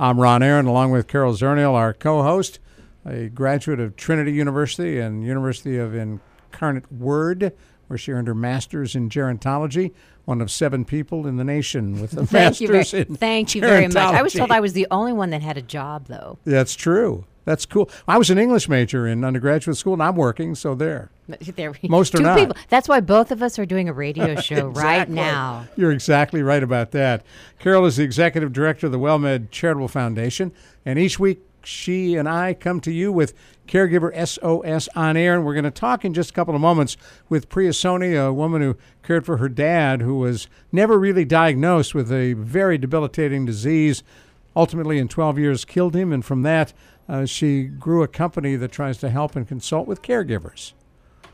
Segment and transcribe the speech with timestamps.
[0.00, 2.60] I'm Ron Aaron, along with Carol Zernial, our co-host,
[3.04, 7.52] a graduate of Trinity University and University of Incarnate Word,
[7.88, 9.92] where she earned her master's in gerontology.
[10.24, 13.56] One of seven people in the nation with a Thank you, master's very, in thank
[13.56, 13.96] you very much.
[13.96, 16.38] I was told I was the only one that had a job, though.
[16.44, 17.24] That's true.
[17.48, 17.88] That's cool.
[18.06, 21.08] I was an English major in undergraduate school, and I'm working, so there.
[21.56, 22.38] There we- Most are two not.
[22.38, 22.56] People.
[22.68, 25.66] That's why both of us are doing a radio show right now.
[25.74, 27.24] You're exactly right about that.
[27.58, 30.52] Carol is the executive director of the WellMed Charitable Foundation,
[30.84, 33.32] and each week she and I come to you with
[33.66, 36.98] Caregiver SOS on air, and we're going to talk in just a couple of moments
[37.30, 41.94] with Priya Soni, a woman who cared for her dad, who was never really diagnosed
[41.94, 44.02] with a very debilitating disease.
[44.54, 46.74] Ultimately, in 12 years, killed him, and from that,
[47.08, 50.72] uh, she grew a company that tries to help and consult with caregivers.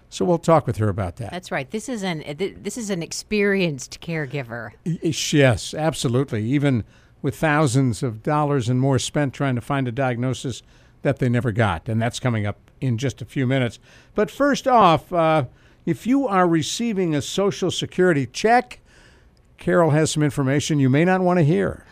[0.08, 1.32] So we'll talk with her about that.
[1.32, 1.68] That's right.
[1.68, 4.70] This is an uh, this is an experienced caregiver.
[4.84, 6.44] Yes, absolutely.
[6.44, 6.84] Even
[7.20, 10.62] with thousands of dollars and more spent trying to find a diagnosis
[11.02, 11.88] that they never got.
[11.88, 13.78] And that's coming up in just a few minutes.
[14.14, 15.46] But first off, uh,
[15.86, 18.80] if you are receiving a Social Security check,
[19.58, 21.86] Carol has some information you may not want to hear.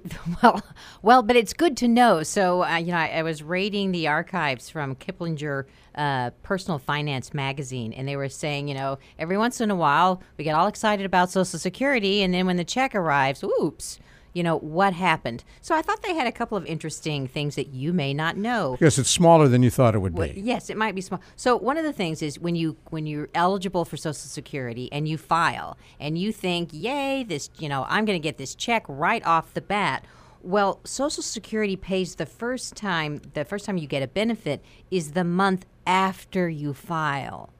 [0.42, 0.62] Well,
[1.02, 2.22] well, but it's good to know.
[2.22, 7.34] So, uh, you know, I, I was raiding the archives from Kiplinger uh, Personal Finance
[7.34, 10.66] magazine, and they were saying, you know, every once in a while we get all
[10.66, 13.98] excited about Social Security, and then when the check arrives, oops,
[14.32, 15.44] you know, what happened?
[15.60, 18.72] So I thought they had a couple of interesting things that you may not know.
[18.78, 20.40] Because it's smaller than you thought it would Well, be.
[20.40, 21.20] yes, it might be small.
[21.36, 25.06] So one of the things is when you when you're eligible for Social Security and
[25.08, 28.84] you file and you think, "Yay, this, you know, I'm going to get this check
[28.88, 30.04] right off the bat."
[30.42, 35.12] Well, Social Security pays the first time the first time you get a benefit is
[35.12, 37.50] the month after you file.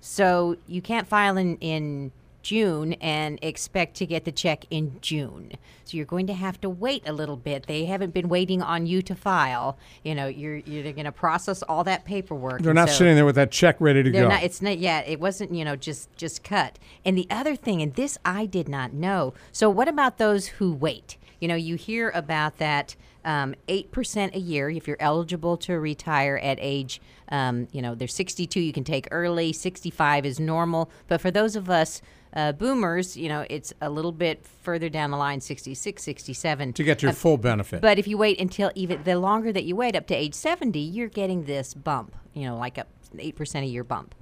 [0.00, 2.12] So you can't file in, in
[2.48, 5.52] June and expect to get the check in June.
[5.84, 7.66] So you're going to have to wait a little bit.
[7.66, 9.76] They haven't been waiting on you to file.
[10.02, 12.62] You know, you're you're going to process all that paperwork.
[12.62, 14.28] They're not so- sitting there with that check ready to go.
[14.28, 14.42] not.
[14.42, 14.78] It's not.
[14.78, 15.52] Yeah, it wasn't.
[15.52, 16.78] You know, just just cut.
[17.04, 19.34] And the other thing, and this I did not know.
[19.52, 21.18] So what about those who wait?
[21.40, 25.74] You know, you hear about that um, eight percent a year if you're eligible to
[25.74, 27.02] retire at age.
[27.28, 28.58] Um, you know, there's 62.
[28.58, 29.52] You can take early.
[29.52, 30.90] 65 is normal.
[31.08, 32.00] But for those of us.
[32.34, 36.72] Uh, boomers, you know, it's a little bit further down the line, 66, 67.
[36.74, 37.80] to get your Uh, full benefit.
[37.80, 40.78] but if you wait until even the longer that you wait, up to age 70,
[40.78, 42.86] you're getting this bump, you know, like a
[43.16, 44.14] 8% a year bump.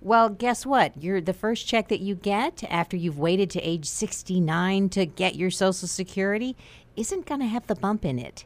[0.00, 1.00] Well, guess what?
[1.00, 5.36] You're the first check that you get after you've waited to age 69 to get
[5.36, 6.56] your Social Security
[6.96, 8.44] isn't going to have the bump in it.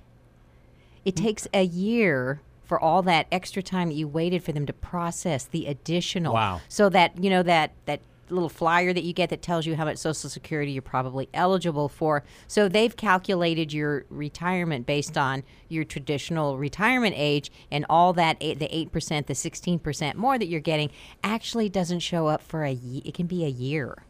[1.04, 1.24] It Hmm.
[1.24, 5.44] takes a year for all that extra time that you waited for them to process
[5.44, 6.34] the additional.
[6.34, 6.60] Wow.
[6.68, 9.84] So that, you know, that that little flyer that you get that tells you how
[9.84, 12.24] much social security you're probably eligible for.
[12.48, 18.54] So they've calculated your retirement based on your traditional retirement age and all that the
[18.56, 20.90] 8%, the 16% more that you're getting
[21.22, 24.04] actually doesn't show up for a ye- it can be a year.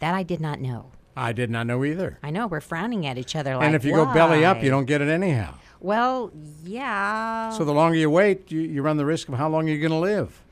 [0.00, 0.92] That I did not know.
[1.16, 2.18] I did not know either.
[2.22, 4.70] I know we're frowning at each other like and if you go belly up, you
[4.70, 5.54] don't get it anyhow.
[5.80, 6.32] Well,
[6.64, 7.50] yeah.
[7.50, 9.80] So the longer you wait, you, you run the risk of how long are you're
[9.88, 10.42] going to live.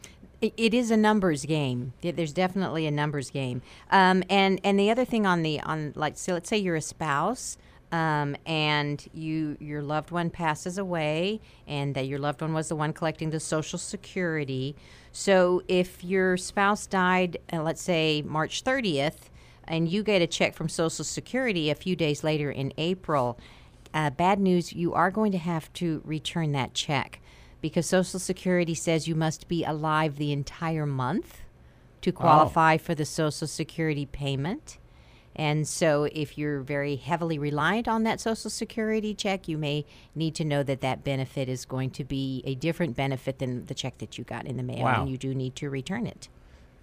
[0.56, 1.92] It, is a numbers game.
[2.02, 3.62] There's definitely a numbers game.
[3.90, 6.82] Um, and and the other thing on the on like so let's say you're a
[6.82, 7.58] spouse.
[7.92, 12.74] Um, and you your loved one passes away, and that your loved one was the
[12.76, 14.74] one collecting the Social Security.
[15.12, 19.30] So if your spouse died, uh, let's say March 30th,
[19.68, 23.38] and you get a check from Social Security a few days later in April,
[23.94, 27.20] uh, bad news, you are going to have to return that check
[27.66, 31.40] because Social Security says you must be alive the entire month
[32.00, 34.78] to qualify for the Social Security payment.
[35.34, 39.84] And so, if you're very heavily reliant on that Social Security check, you may
[40.14, 43.74] need to know that that benefit is going to be a different benefit than the
[43.74, 45.00] check that you got in the mail, Wow.
[45.02, 46.28] and you do need to return it.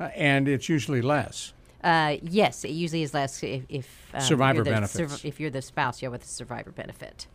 [0.01, 1.53] Uh, and it's usually less.
[1.81, 5.23] Uh, yes, it usually is less if, if um, Survivor you're the benefits.
[5.23, 7.27] if you're the spouse, yeah, with a survivor benefit.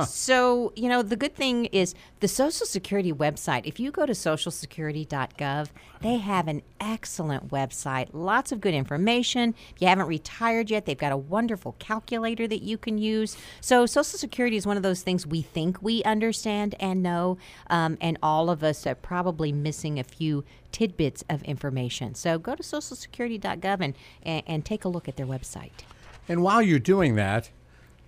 [0.00, 4.12] So, you know, the good thing is the Social Security website, if you go to
[4.12, 5.68] socialsecurity.gov,
[6.00, 9.54] they have an excellent website, lots of good information.
[9.74, 13.36] If you haven't retired yet, they've got a wonderful calculator that you can use.
[13.60, 17.98] So, Social Security is one of those things we think we understand and know, um,
[18.00, 22.14] and all of us are probably missing a few tidbits of information.
[22.14, 25.70] So, go to socialsecurity.gov and, and, and take a look at their website.
[26.28, 27.50] And while you're doing that,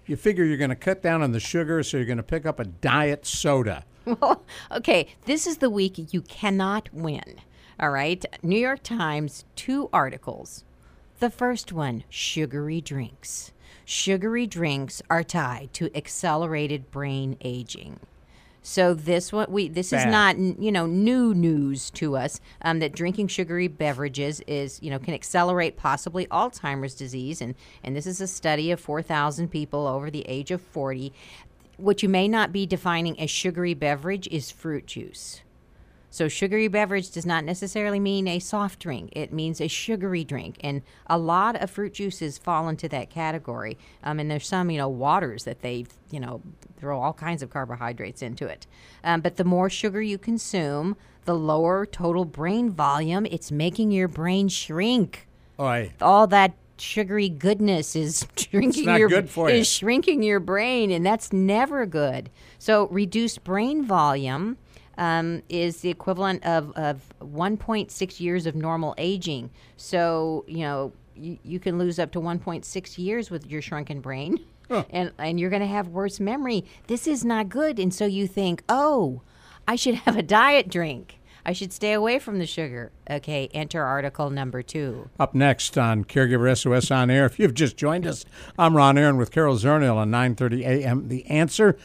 [0.06, 2.46] you figure you're going to cut down on the sugar, so you're going to pick
[2.46, 3.84] up a diet soda.
[4.04, 4.42] Well,
[4.72, 7.40] okay, this is the week you cannot win.
[7.80, 8.24] All right.
[8.42, 10.64] New York Times, two articles.
[11.20, 13.52] The first one sugary drinks.
[13.84, 18.00] Sugary drinks are tied to accelerated brain aging.
[18.66, 22.92] So this what we this is not you know new news to us um, that
[22.92, 28.22] drinking sugary beverages is you know can accelerate possibly Alzheimer's disease and and this is
[28.22, 31.12] a study of 4,000 people over the age of 40.
[31.76, 35.42] What you may not be defining as sugary beverage is fruit juice.
[36.14, 39.10] So, sugary beverage does not necessarily mean a soft drink.
[39.16, 40.58] It means a sugary drink.
[40.60, 43.76] And a lot of fruit juices fall into that category.
[44.04, 46.40] Um, and there's some, you know, waters that they, you know,
[46.84, 48.66] throw all kinds of carbohydrates into it.
[49.02, 53.24] Um, but the more sugar you consume, the lower total brain volume.
[53.24, 55.26] It's making your brain shrink.
[55.58, 55.94] Oi.
[56.02, 59.56] All that sugary goodness is shrinking your for you.
[59.56, 62.28] is shrinking your brain, and that's never good.
[62.58, 64.58] So reduced brain volume
[64.98, 69.48] um, is the equivalent of, of 1.6 years of normal aging.
[69.78, 74.38] So you know you, you can lose up to 1.6 years with your shrunken brain,
[74.70, 76.64] and and you're going to have worse memory.
[76.86, 79.22] This is not good, and so you think, oh,
[79.66, 81.18] I should have a diet drink.
[81.46, 82.90] I should stay away from the sugar.
[83.10, 85.10] Okay, enter article number two.
[85.20, 87.26] Up next on Caregiver SOS on Air.
[87.26, 88.24] If you've just joined us,
[88.58, 91.08] I'm Ron Aaron with Carol Zernial on 9:30 a.m.
[91.08, 91.76] The answer.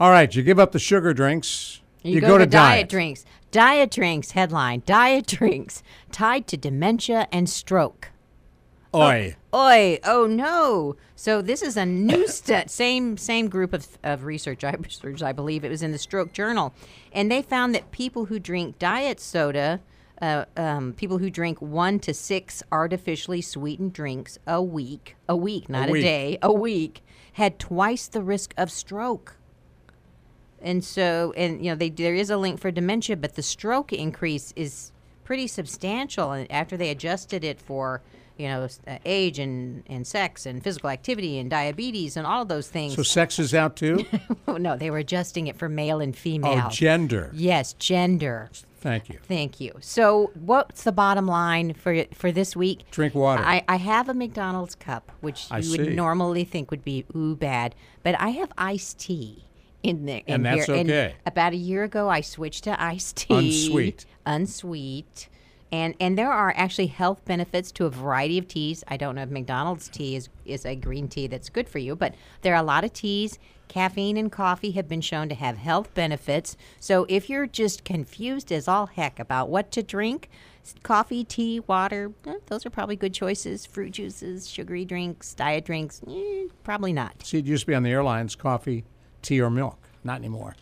[0.00, 1.80] All right, you give up the sugar drinks.
[2.02, 2.88] You, go, to, diet.
[2.88, 3.24] drinks.
[3.52, 8.10] Diet drinks headline: Diet drinks tied to dementia and stroke.
[8.94, 9.34] Oi.
[9.52, 9.98] Oi!
[10.04, 10.94] Oh no!
[11.16, 14.76] So this is a new stu- same same group of, of research I
[15.22, 16.72] I believe it was in the Stroke Journal,
[17.12, 19.80] and they found that people who drink diet soda,
[20.22, 25.68] uh, um, people who drink one to six artificially sweetened drinks a week, a week,
[25.68, 26.02] not a, week.
[26.04, 27.02] day, a week,
[27.32, 29.36] had twice the risk of stroke.
[30.62, 33.92] And so, and you know, they, there is a link for dementia, but the stroke
[33.92, 34.92] increase is
[35.24, 36.32] pretty substantial.
[36.32, 38.00] And after they adjusted it for,
[38.36, 42.48] you know, uh, age and, and sex and physical activity and diabetes and all of
[42.48, 42.94] those things.
[42.94, 44.04] So sex is out too?
[44.48, 46.64] no, they were adjusting it for male and female.
[46.66, 47.30] oh, gender.
[47.32, 48.50] yes, gender.
[48.84, 49.18] Thank you.
[49.22, 49.72] Thank you.
[49.80, 52.84] So, what's the bottom line for for this week?
[52.90, 53.42] Drink water.
[53.42, 57.34] I, I have a McDonald's cup, which I you would normally think would be ooh
[57.34, 59.44] bad, but I have iced tea
[59.82, 60.20] in there.
[60.26, 60.76] And that's here.
[60.76, 61.14] okay.
[61.24, 64.04] about a year ago, I switched to iced tea, Unsweet.
[64.26, 65.28] unsweet.
[65.74, 68.84] And, and there are actually health benefits to a variety of teas.
[68.86, 71.96] I don't know if McDonald's tea is, is a green tea that's good for you,
[71.96, 73.40] but there are a lot of teas.
[73.66, 76.56] Caffeine and coffee have been shown to have health benefits.
[76.78, 80.30] So if you're just confused as all heck about what to drink,
[80.84, 83.66] coffee, tea, water, eh, those are probably good choices.
[83.66, 87.26] Fruit juices, sugary drinks, diet drinks, eh, probably not.
[87.26, 88.84] See, it used to be on the airlines coffee,
[89.22, 89.78] tea, or milk.
[90.04, 90.54] Not anymore.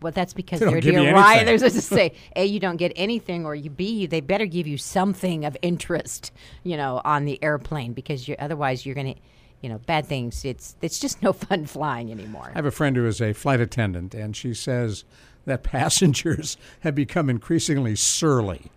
[0.00, 1.62] Well, that's because they you dear riders.
[1.62, 4.78] As to say, A, you don't get anything, or you B, they better give you
[4.78, 9.20] something of interest, you know, on the airplane because you otherwise you're going to,
[9.60, 10.44] you know, bad things.
[10.44, 12.50] It's it's just no fun flying anymore.
[12.52, 15.04] I have a friend who is a flight attendant, and she says
[15.44, 18.70] that passengers have become increasingly surly.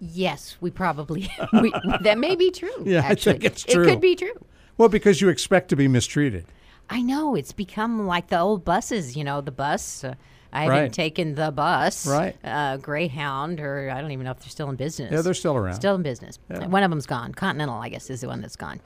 [0.00, 2.82] Yes, we probably we, that may be true.
[2.84, 3.84] Yeah, I think it's true.
[3.84, 4.34] It could be true.
[4.76, 6.46] Well, because you expect to be mistreated.
[6.90, 9.16] I know it's become like the old buses.
[9.16, 10.04] You know, the bus.
[10.04, 10.14] Uh,
[10.52, 12.36] I haven't taken the bus, Right.
[12.44, 15.10] Uh, Greyhound, or I don't even know if they're still in business.
[15.10, 15.74] Yeah, they're still around.
[15.74, 16.38] Still in business.
[16.46, 17.34] One of them's gone.
[17.34, 18.80] Continental, I guess, is the one that's gone.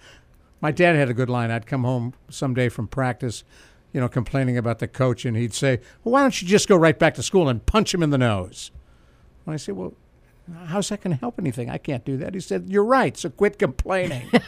[0.63, 1.51] My dad had a good line.
[1.51, 3.45] I'd come home someday from practice,
[3.93, 6.77] you know, complaining about the coach, and he'd say, "Well, why don't you just go
[6.77, 8.71] right back to school and punch him in the nose?"
[9.45, 9.93] And I say, "Well,
[10.69, 11.69] how's that going to help anything?
[11.69, 13.15] I can't do that." He said, "You're right.
[13.15, 14.31] So quit complaining."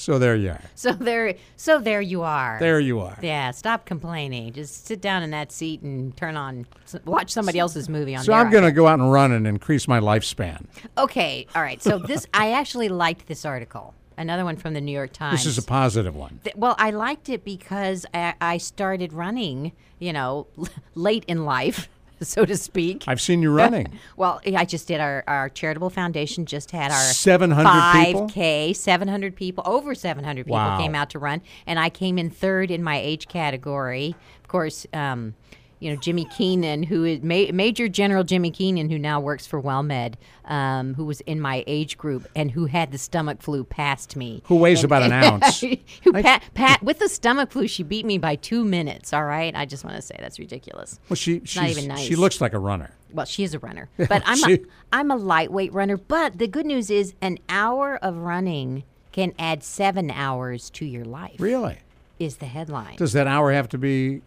[0.00, 0.62] so there you are.
[0.74, 2.58] So there, so there you are.
[2.58, 3.18] There you are.
[3.22, 4.52] Yeah, stop complaining.
[4.52, 6.66] Just sit down in that seat and turn on,
[7.04, 8.24] watch somebody else's movie on.
[8.24, 10.66] So I'm going to go out and run and increase my lifespan.
[10.96, 11.82] Okay, all right.
[11.82, 13.94] So this, I actually liked this article.
[14.16, 15.38] Another one from the New York Times.
[15.38, 16.40] This is a positive one.
[16.44, 20.46] Th- well, I liked it because I, I started running, you know,
[20.94, 21.88] late in life.
[22.26, 23.04] so to speak.
[23.06, 23.98] I've seen you running.
[24.16, 29.64] well, I just did our, our charitable foundation just had our 700 5K, 700 people,
[29.66, 30.78] over 700 people Wow.
[30.78, 34.14] came out to run, and I came in third in my age category.
[34.42, 35.34] Of course, um,
[35.80, 39.60] you know Jimmy Keenan, who is Ma- Major General Jimmy Keenan, who now works for
[39.60, 44.14] WellMed, um, who was in my age group and who had the stomach flu, passed
[44.14, 44.42] me.
[44.46, 45.60] Who weighs And- about an ounce.
[46.04, 47.66] who pat, pat with the stomach flu?
[47.66, 49.12] She beat me by two minutes.
[49.12, 51.00] All right, I just want to say that's ridiculous.
[51.08, 52.00] Well, she not even nice.
[52.00, 52.90] she looks like a runner.
[53.12, 54.58] Well, she is a runner, but I'm She- a,
[54.92, 55.96] I'm a lightweight runner.
[55.96, 61.04] But the good news is, an hour of running can add seven hours to your
[61.04, 61.34] life.
[61.40, 61.78] Really?
[62.20, 62.96] Is the headline?
[62.96, 64.20] Does that hour have to be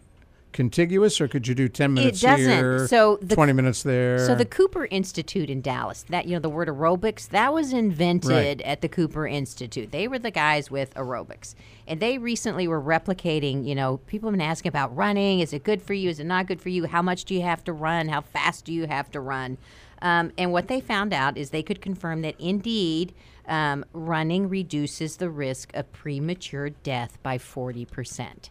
[0.54, 2.48] contiguous, or could you do ten minutes doesn't.
[2.48, 4.18] here, So the- twenty minutes there?
[4.26, 8.30] So the Cooper Institute in Dallas, that you know the word aerobics, that was invented
[8.30, 8.60] Right.
[8.62, 9.90] at the Cooper Institute.
[9.92, 11.54] They were the guys with aerobics.
[11.86, 15.40] And they recently were replicating, you know, people have been asking about running.
[15.40, 16.08] Is it good for you?
[16.08, 16.86] Is it not good for you?
[16.86, 18.08] How much do you have to run?
[18.08, 19.58] How fast do you have to run?
[20.00, 23.12] Um, and what they found out is they could confirm that indeed
[23.46, 28.48] um, running reduces the risk of premature death by 40%.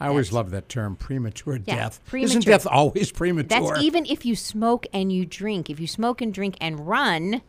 [0.00, 2.00] I always love that term, premature Yeah, death.
[2.12, 3.60] Isn't death always premature?
[3.60, 5.70] That's even if you smoke and you drink.
[5.70, 7.42] If you smoke and drink and run,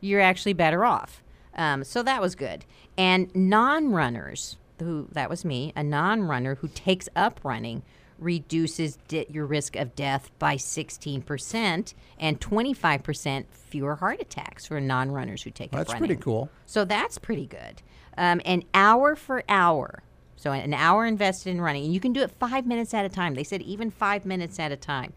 [0.00, 1.22] you're actually better off.
[1.54, 2.64] Um, so that was good.
[2.96, 7.82] And non-runners, who that was me, a non-runner who takes up running
[8.18, 15.42] reduces di- your risk of death by 16% and 25% fewer heart attacks for non-runners
[15.42, 16.08] who take That's up running.
[16.08, 16.50] That's pretty cool.
[16.66, 17.82] So that's pretty good.
[18.16, 20.02] Um, an hour for hour.
[20.40, 21.84] So an hour invested in running.
[21.84, 23.34] And you can do it five minutes at a time.
[23.34, 25.12] They said even five minutes at a time.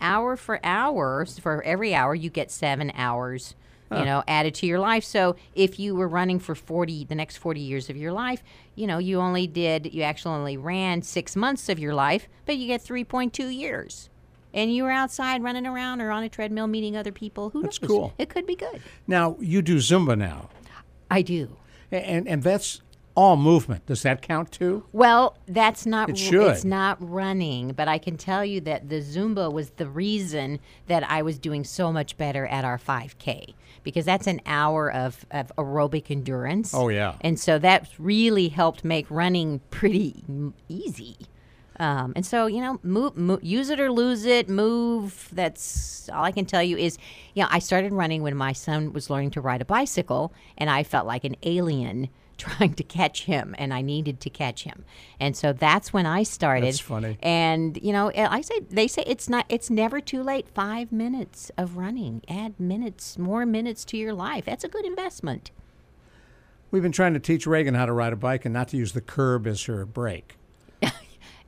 [0.00, 3.54] Hour for hour, so for every hour, you get seven hours.
[3.90, 5.02] You know, added to your life.
[5.02, 8.42] So if you were running for forty, the next forty years of your life,
[8.74, 12.58] you know, you only did, you actually only ran six months of your life, but
[12.58, 14.10] you get three point two years,
[14.52, 17.48] and you were outside running around or on a treadmill meeting other people.
[17.48, 17.88] Who That's knows?
[17.88, 18.14] cool.
[18.18, 18.82] It could be good.
[19.06, 20.50] Now you do Zumba now,
[21.10, 21.56] I do.
[21.90, 22.82] And and that's
[23.18, 23.84] all movement.
[23.86, 24.84] Does that count too?
[24.92, 26.08] Well, that's not.
[26.08, 26.52] It should.
[26.52, 31.02] It's not running, but I can tell you that the Zumba was the reason that
[31.10, 35.50] I was doing so much better at our 5K because that's an hour of, of
[35.58, 36.72] aerobic endurance.
[36.72, 37.16] Oh, yeah.
[37.20, 40.22] and so that really helped make running pretty
[40.68, 41.16] easy.
[41.80, 44.48] Um, and so you know, move, move, use it or lose it.
[44.48, 45.28] Move.
[45.32, 46.76] That's all I can tell you.
[46.76, 46.98] Is
[47.34, 50.70] you know, I started running when my son was learning to ride a bicycle, and
[50.70, 52.08] I felt like an alien
[52.38, 54.84] trying to catch him, and I needed to catch him.
[55.20, 56.66] And so that's when I started.
[56.68, 57.18] That's funny.
[57.22, 59.44] And you know, I say they say it's not.
[59.48, 60.48] It's never too late.
[60.48, 62.22] Five minutes of running.
[62.28, 64.44] Add minutes, more minutes to your life.
[64.46, 65.50] That's a good investment.
[66.70, 68.92] We've been trying to teach Reagan how to ride a bike and not to use
[68.92, 70.36] the curb as her brake.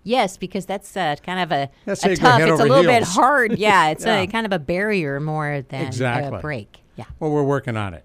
[0.03, 2.41] Yes, because that's uh, kind of a, That's a how you go tough.
[2.41, 3.59] It's a little bit hard.
[3.59, 4.21] Yeah, it's Yeah.
[4.21, 6.39] a kind of a barrier more than Exactly.
[6.39, 6.79] a break.
[6.97, 7.05] Yeah.
[7.19, 8.05] Well, we're working on it.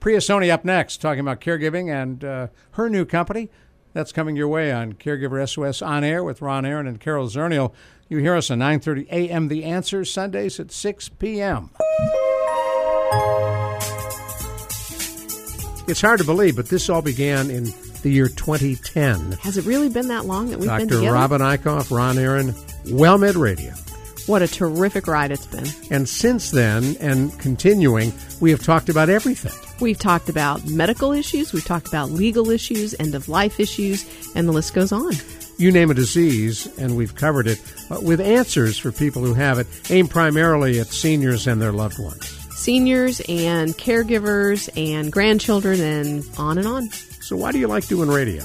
[0.00, 3.50] Priya Soni up next, talking about caregiving and uh, her new company.
[3.94, 7.72] That's coming your way on Caregiver SOS On Air with Ron Aaron and Carol Zernial.
[8.08, 9.48] You hear us on 9.30 a.m.
[9.48, 11.70] The Answer, Sundays at 6 p.m.
[15.88, 17.64] It's hard to believe, but this all began in
[18.02, 19.32] the year 2010.
[19.32, 21.06] Has it really been that long that we've been together?
[21.06, 21.12] Dr.
[21.12, 22.52] Robin Eichhoff, Ron Aaron,
[22.84, 23.72] WellMed Radio.
[24.28, 25.64] What a terrific ride it's been.
[25.90, 29.54] And since then, and continuing, we have talked about everything.
[29.80, 34.04] We've talked about medical issues, we've talked about legal issues, end of life issues,
[34.34, 35.14] and the list goes on.
[35.56, 37.58] You name a disease, and we've covered it
[37.90, 41.98] uh, with answers for people who have it, aimed primarily at seniors and their loved
[41.98, 42.26] ones.
[42.54, 46.90] Seniors and caregivers and grandchildren and on and on.
[47.22, 48.44] So, why do you like doing radio?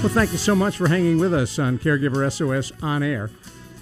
[0.00, 3.30] Well, thank you so much for hanging with us on Caregiver SOS On Air.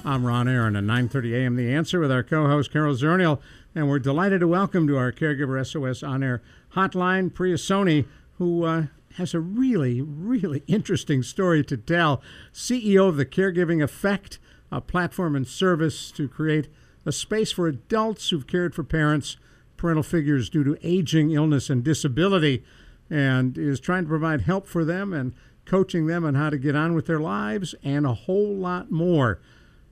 [0.04, 1.54] I'm Ron Aaron at 9:30 a.m.
[1.54, 3.38] The Answer with our co-host Carol Zernial,
[3.72, 6.42] and we're delighted to welcome to our Caregiver SOS On Air
[6.74, 8.04] hotline Priya Soni,
[8.38, 12.20] who uh, has a really, really interesting story to tell.
[12.52, 14.40] CEO of the Caregiving Effect,
[14.72, 16.66] a platform and service to create
[17.06, 19.36] a space for adults who've cared for parents,
[19.76, 22.64] parental figures due to aging, illness, and disability,
[23.08, 25.32] and is trying to provide help for them and
[25.68, 29.38] coaching them on how to get on with their lives and a whole lot more.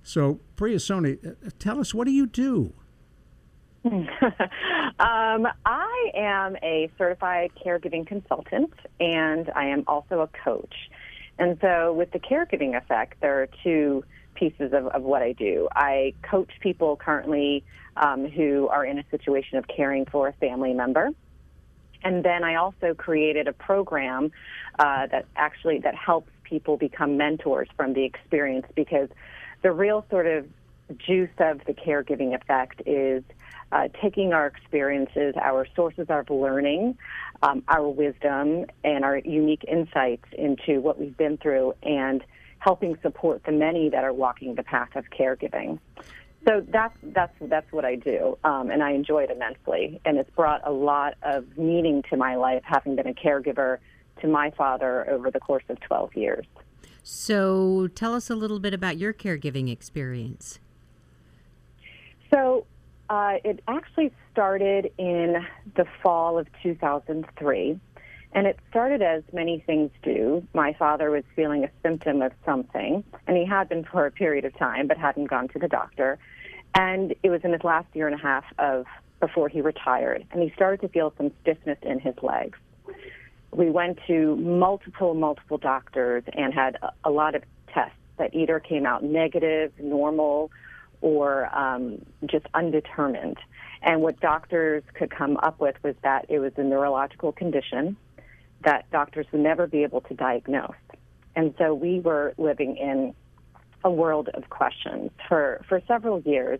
[0.02, 2.73] So, Priya Soni, uh, tell us what do you do?
[3.85, 10.75] um, I am a certified caregiving consultant, and I am also a coach.
[11.38, 14.02] And so, with the caregiving effect, there are two
[14.35, 15.68] pieces of, of what I do.
[15.73, 17.64] I coach people currently
[17.97, 21.11] um, who are in a situation of caring for a family member.
[22.05, 24.31] And then I also created a program
[24.79, 29.09] uh, that actually that helps people become mentors from the experience because
[29.62, 30.47] the real sort of
[30.99, 33.25] juice of the caregiving effect is
[33.73, 36.97] uh, taking our experiences, our sources of learning,
[37.43, 42.23] um, our wisdom, and our unique insights into what we've been through and
[42.61, 45.79] helping support the many that are walking the path of caregiving.
[46.47, 50.00] So that's that's that's what I do, um, and I enjoy it immensely.
[50.05, 53.79] And it's brought a lot of meaning to my life, having been a caregiver
[54.21, 56.47] to my father over the course of 12 years.
[57.03, 60.59] So, tell us a little bit about your caregiving experience.
[62.33, 62.65] So,
[63.11, 65.45] uh, it actually started in
[65.76, 67.81] the fall of 2003.
[68.33, 70.47] And it started as many things do.
[70.53, 74.45] My father was feeling a symptom of something, and he had been for a period
[74.45, 76.19] of time, but hadn't gone to the doctor.
[76.78, 78.85] And it was in his last year and a half of
[79.18, 82.59] before he retired, and he started to feel some stiffness in his legs.
[83.50, 87.42] We went to multiple, multiple doctors and had a, lot of
[87.73, 90.50] tests that either came out negative, normal,
[91.00, 93.38] or um, just undetermined.
[93.80, 97.97] And what doctors could come up with was that it was a neurological condition
[98.64, 100.75] that doctors would never be able to diagnose.
[101.35, 103.14] And so we were living in
[103.87, 106.59] a world of questions for, for several years,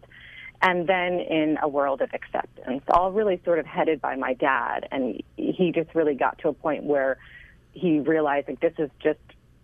[0.63, 4.87] and then in a world of acceptance, all really sort of headed by my dad.
[4.93, 7.19] And he just really got to a point where
[7.73, 9.19] he realized like this is just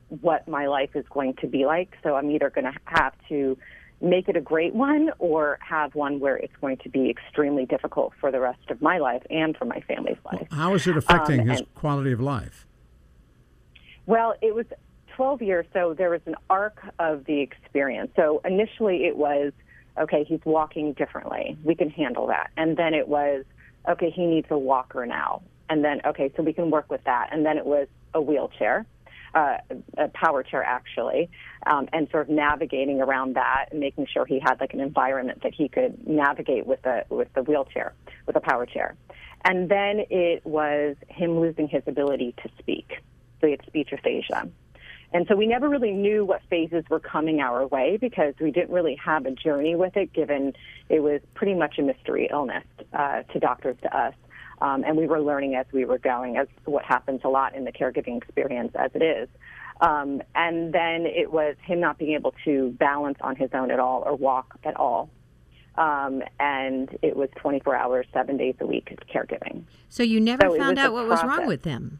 [0.09, 1.97] what my life is going to be like.
[2.03, 3.57] So I'm either going to have to
[4.01, 8.13] make it a great one or have one where it's going to be extremely difficult
[8.21, 10.49] for the rest of my life and for my family's life.
[10.51, 12.67] Well, how is it affecting um, his and, quality of life?
[14.05, 14.67] Well, it was
[15.17, 18.11] 12 years, so there was an arc of the experience.
[18.17, 19.53] So initially it was,
[19.99, 21.57] okay, he's walking differently.
[21.65, 22.51] We can handle that.
[22.57, 23.45] And then it was,
[23.89, 25.43] okay, he needs a walker now.
[25.69, 27.29] And then, okay, so we can work with that.
[27.33, 28.87] And then it was a wheelchair
[29.35, 29.59] uh,
[29.97, 31.31] a power chair actually,
[31.67, 35.43] um, and sort of navigating around that and making sure he had like an environment
[35.43, 37.95] that he could navigate with the with the wheelchair,
[38.27, 38.95] with a power chair.
[39.45, 42.99] And then it was him losing his ability to speak.
[43.41, 44.49] So he had speech aphasia.
[45.15, 48.71] And so we never really knew what phases were coming our way because we didn't
[48.71, 50.55] really have a journey with it, given
[50.89, 54.15] it was pretty much a mystery illness uh, to doctors, to us.
[54.63, 57.65] Um, and we were learning as we were going, as what happens a lot in
[57.65, 59.29] the caregiving experience as it is.
[59.81, 63.81] Um, and then it was him not being able to balance on his own at
[63.81, 65.11] all or walk at all.
[65.77, 69.65] Um, and it was 24 hours, seven days a week caregiving.
[69.89, 71.25] So you never so found out what process.
[71.27, 71.99] was wrong with him?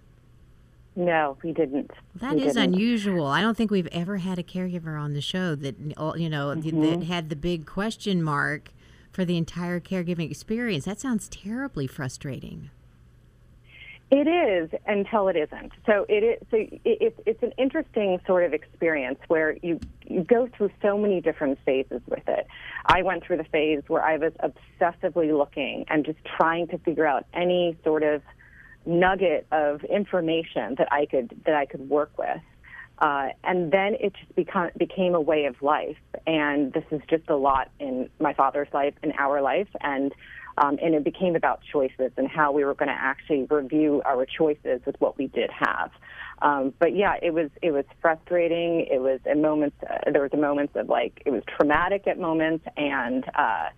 [0.95, 1.91] No, we didn't.
[2.17, 2.75] That we is didn't.
[2.75, 3.27] unusual.
[3.27, 6.83] I don't think we've ever had a caregiver on the show that you know mm-hmm.
[6.83, 8.71] that had the big question mark
[9.11, 10.85] for the entire caregiving experience.
[10.85, 12.71] That sounds terribly frustrating.
[14.11, 15.73] It is until it isn't.
[15.87, 16.47] So it is.
[16.51, 21.23] So it, it's an interesting sort of experience where you you go through so many
[21.23, 22.47] different phases with it.
[22.85, 27.07] I went through the phase where I was obsessively looking and just trying to figure
[27.07, 28.21] out any sort of
[28.87, 32.41] nugget of information that I could that I could work with.
[32.99, 35.97] Uh, and then it just become, became a way of life.
[36.25, 39.67] And this is just a lot in my father's life, in our life.
[39.81, 40.15] And,
[40.57, 44.25] um, and it became about choices and how we were going to actually review our
[44.25, 45.91] choices with what we did have.
[46.43, 48.87] Um, but yeah, it was it was frustrating.
[48.91, 52.19] It was at moments uh, there was a moments of like it was traumatic at
[52.19, 53.69] moments, and uh,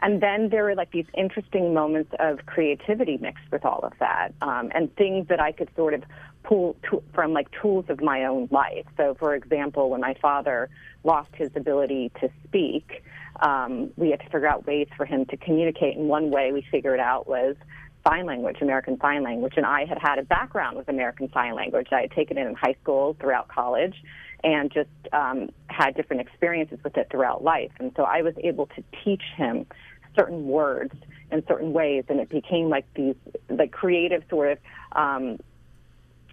[0.00, 4.32] and then there were like these interesting moments of creativity mixed with all of that,
[4.42, 6.02] um, and things that I could sort of
[6.44, 8.86] pull to, from like tools of my own life.
[8.96, 10.70] So, for example, when my father
[11.04, 13.02] lost his ability to speak,
[13.40, 15.96] um, we had to figure out ways for him to communicate.
[15.96, 17.56] And one way we figured out was
[18.06, 19.54] sign language, American Sign Language.
[19.56, 21.88] And I had had a background with American Sign Language.
[21.92, 23.94] I had taken it in high school, throughout college,
[24.44, 27.72] and just um, had different experiences with it throughout life.
[27.78, 29.66] And so I was able to teach him
[30.16, 30.94] certain words
[31.30, 33.16] in certain ways, and it became like these
[33.50, 34.58] like creative sort of
[34.92, 35.38] um,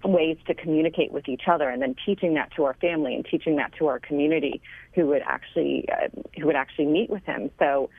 [0.03, 3.55] ways to communicate with each other and then teaching that to our family and teaching
[3.55, 4.61] that to our community
[4.93, 6.07] who would actually uh,
[6.39, 7.89] who would actually meet with him so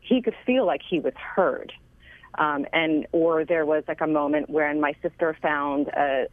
[0.00, 1.72] he could feel like he was heard
[2.38, 6.26] um, and or there was like a moment when my sister found a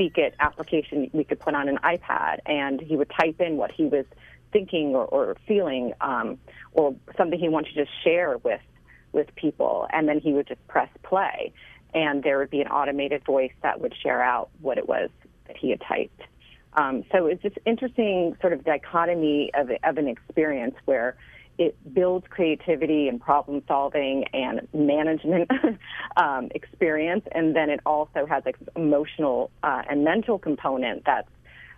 [0.00, 3.70] speak it application we could put on an ipad and he would type in what
[3.70, 4.06] he was
[4.50, 6.38] thinking or, or feeling, um,
[6.72, 8.60] or something he wanted to just share with
[9.12, 11.52] with people, and then he would just press play,
[11.92, 15.10] and there would be an automated voice that would share out what it was
[15.48, 16.22] that he had typed.
[16.74, 21.16] Um, so it's this interesting sort of dichotomy of, of an experience where
[21.60, 25.50] it builds creativity and problem solving and management
[26.16, 31.28] um, experience, and then it also has like emotional uh, and mental component that's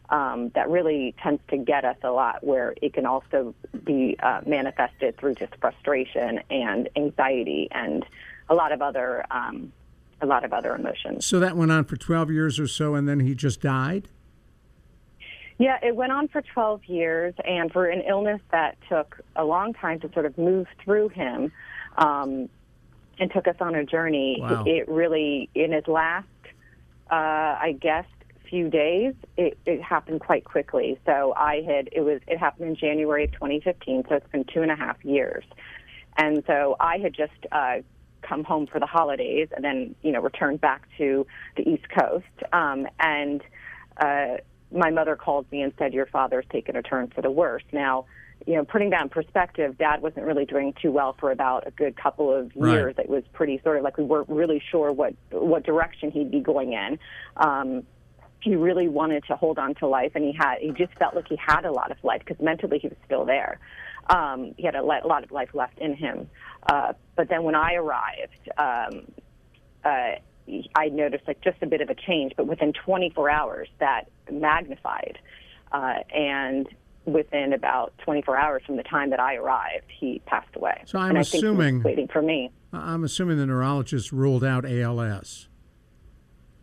[0.08, 4.42] um, that really tends to get us a lot, where it can also be uh,
[4.46, 8.06] manifested through just frustration and anxiety and
[8.48, 9.72] a lot of other um,
[10.20, 11.26] a lot of other emotions.
[11.26, 14.08] So that went on for 12 years or so, and then he just died.
[15.62, 19.74] Yeah, it went on for 12 years, and for an illness that took a long
[19.74, 21.52] time to sort of move through him
[21.96, 22.48] um,
[23.20, 24.64] and took us on a journey, Wow.
[24.66, 26.26] it really, in his last,
[27.12, 28.06] uh, I guess,
[28.50, 30.98] few days, it, it happened quite quickly.
[31.06, 34.62] So I had, it was, it happened in January of 2015, so it's been two
[34.62, 35.44] and a half years.
[36.16, 37.82] And so I had just uh,
[38.22, 41.24] come home for the holidays and then, you know, returned back to
[41.56, 42.52] the East Coast.
[42.52, 43.42] Um, and
[43.98, 44.38] uh,
[44.72, 47.62] my mother called me and said, Your father's taken a turn for the worse.
[47.72, 48.06] Now,
[48.46, 51.70] you know, putting that in perspective, dad wasn't really doing too well for about a
[51.70, 52.72] good couple of Right.
[52.72, 52.94] years.
[52.98, 56.40] It was pretty sort of like we weren't really sure what, what direction he'd be
[56.40, 56.98] going in.
[57.36, 57.84] Um,
[58.40, 61.28] he really wanted to hold on to life, and he had he just felt like
[61.28, 63.60] he had a lot of life because mentally he was still there.
[64.10, 66.28] Um, he had a, le- a lot of life left in him.
[66.66, 69.06] Uh, but then when I arrived, um,
[69.84, 70.16] uh,
[70.74, 72.32] I noticed like just a bit of a change.
[72.36, 75.18] But within 24 hours, that magnified,
[75.72, 76.68] uh, and
[77.04, 80.82] within about 24 hours from the time that I arrived, he passed away.
[80.86, 82.50] So I'm and I think he was assuming- waiting for me.
[82.72, 85.48] I'm assuming the neurologist ruled out ALS.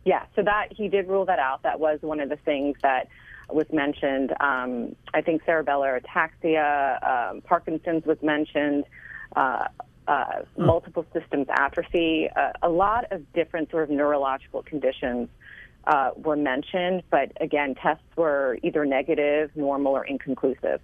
[0.06, 1.62] Yeah, so that he did rule that out.
[1.63, 3.10] That was one of the things that
[3.50, 4.34] was mentioned.
[4.39, 8.86] Um, I think cerebellar ataxia, um, Parkinson's was mentioned,
[9.36, 9.68] uh,
[10.10, 15.30] uh, multiple systems atrophy, uh, a lot of different sort of neurological conditions
[15.86, 17.04] uh, were mentioned.
[17.12, 20.82] But again, tests were either negative, normal, or inconclusive.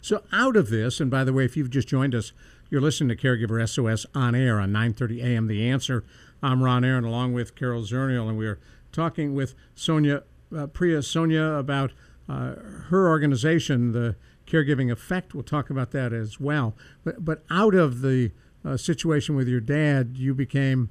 [0.00, 2.32] So out of this, and by the way, if you've just joined us,
[2.70, 5.48] you're listening to Caregiver SOS on air on 9:30 a.m.
[5.48, 6.04] The Answer.
[6.40, 8.60] I'm Ron Aaron, along with Carol Zernial, and we are
[8.92, 10.22] talking with Sonia
[10.56, 11.92] uh, Priya Sonia about
[12.28, 12.54] uh,
[12.88, 14.14] her organization, the
[14.46, 15.34] Caregiving Effect.
[15.34, 16.76] We'll talk about that as well.
[17.02, 18.30] But but out of the
[18.64, 20.90] uh, situation with your dad, you became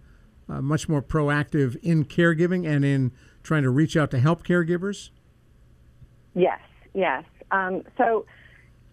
[0.50, 3.12] uh, much more proactive in caregiving and in
[3.44, 5.10] trying to reach out to help caregivers.
[6.34, 6.60] Yes,
[6.94, 7.24] yes.
[7.52, 8.26] Um, so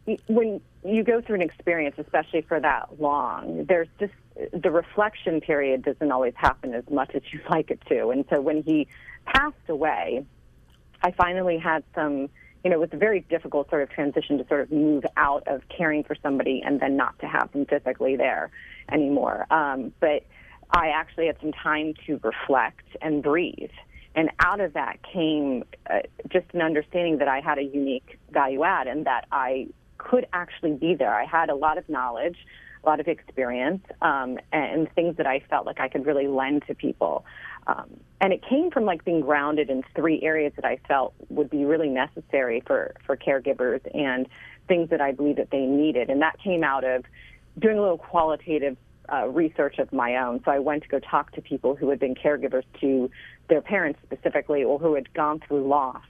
[0.06, 4.12] y- when you go through an experience, especially for that long, there's just
[4.52, 8.10] the reflection period doesn't always happen as much as you'd like it to.
[8.10, 8.86] And so when he
[9.24, 10.24] passed away,
[11.02, 12.28] I finally had some,
[12.64, 15.46] you know, it was a very difficult sort of transition to sort of move out
[15.46, 18.50] of caring for somebody and then not to have them physically there
[18.90, 19.46] anymore.
[19.52, 20.24] Um, but
[20.70, 23.70] I actually had some time to reflect and breathe.
[24.14, 28.64] And out of that came uh, just an understanding that I had a unique value
[28.64, 31.14] add and that I could actually be there.
[31.14, 32.38] I had a lot of knowledge,
[32.82, 36.64] a lot of experience, um, and things that I felt like I could really lend
[36.66, 37.24] to people.
[37.66, 41.50] Um, and it came from like being grounded in three areas that I felt would
[41.50, 44.28] be really necessary for, for caregivers and
[44.68, 46.08] things that I believe that they needed.
[46.08, 47.04] And that came out of
[47.58, 48.76] doing a little qualitative
[49.12, 50.40] uh, research of my own.
[50.44, 53.10] So I went to go talk to people who had been caregivers to
[53.48, 56.02] their parents specifically or who had gone through loss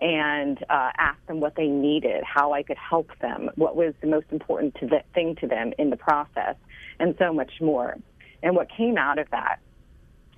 [0.00, 4.08] and uh, asked them what they needed, how I could help them, what was the
[4.08, 6.56] most important to the, thing to them in the process,
[6.98, 7.96] and so much more.
[8.42, 9.60] And what came out of that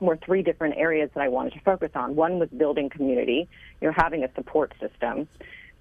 [0.01, 2.17] were three different areas that I wanted to focus on.
[2.17, 3.49] One was building community,
[3.81, 5.29] you know, having a support system.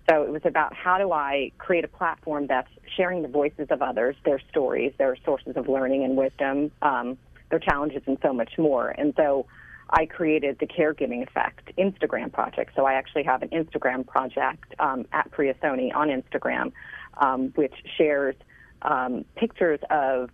[0.10, 3.82] So it was about how do I create a platform that's sharing the voices of
[3.82, 7.18] others, their stories, their sources of learning and wisdom, um,
[7.50, 8.90] their challenges, and so much more.
[8.90, 9.46] And so
[9.90, 12.72] I created the Caregiving Effect Instagram project.
[12.76, 16.74] So I actually have an Instagram project um, at Priasoni on Instagram,
[17.18, 18.36] um, which shares
[18.82, 20.32] um, pictures of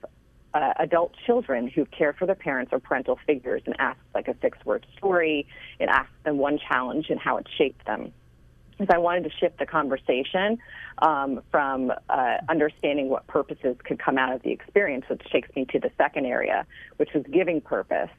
[0.54, 4.36] uh, adult children who care for their parents or parental figures and asks like a
[4.42, 5.48] six word story.
[5.80, 8.12] It asks them one challenge and how it shaped them.
[8.78, 10.58] Because I wanted to shift the conversation
[11.00, 15.66] um, from uh, understanding what purposes could come out of the experience, which takes me
[15.66, 18.10] to the second area, which was giving purpose.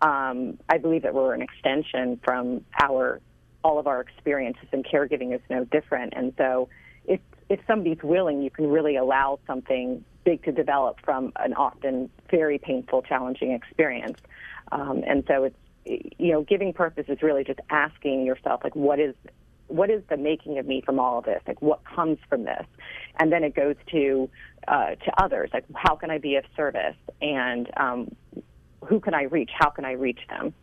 [0.00, 3.20] Um, I believe that we're an extension from our
[3.62, 6.14] all of our experiences, and caregiving is no different.
[6.16, 6.68] And so,
[7.04, 12.10] if if somebody's willing, you can really allow something big to develop from an often
[12.30, 14.18] very painful, challenging experience.
[14.72, 15.56] Um, and so, it's
[16.18, 19.14] you know, giving purpose is really just asking yourself, like, what is
[19.68, 21.42] what is the making of me from all of this?
[21.46, 22.66] Like what comes from this?
[23.18, 24.30] And then it goes to
[24.68, 25.50] uh, to others.
[25.52, 26.96] Like how can I be of service?
[27.20, 28.14] And um,
[28.84, 29.50] who can I reach?
[29.52, 30.54] How can I reach them?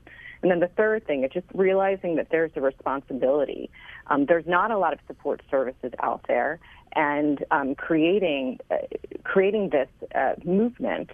[0.43, 3.71] And then the third thing is just realizing that there's a responsibility.
[4.07, 6.59] Um, there's not a lot of support services out there,
[6.95, 8.75] and um, creating uh,
[9.23, 11.09] creating this uh, movement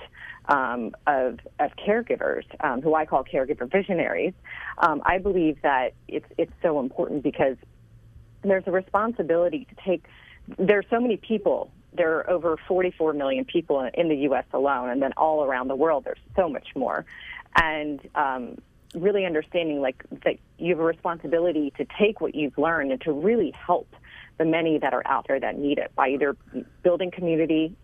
[0.47, 4.33] um, of of caregivers, um, who I call caregiver visionaries.
[4.79, 7.57] Um, I believe that it's it's so important because
[8.41, 10.05] there's a responsibility to take.
[10.57, 11.71] There are so many people.
[11.93, 14.45] There are over 44 million people in the U.S.
[14.53, 17.05] alone, and then all around the world, there's so much more.
[17.55, 18.57] And um,
[18.95, 23.11] really understanding like that you have a responsibility to take what you've learned and to
[23.11, 23.87] really help
[24.37, 26.35] the many that are out there that need it by either
[26.81, 27.75] building community,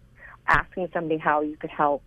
[0.47, 2.03] asking somebody how you could help,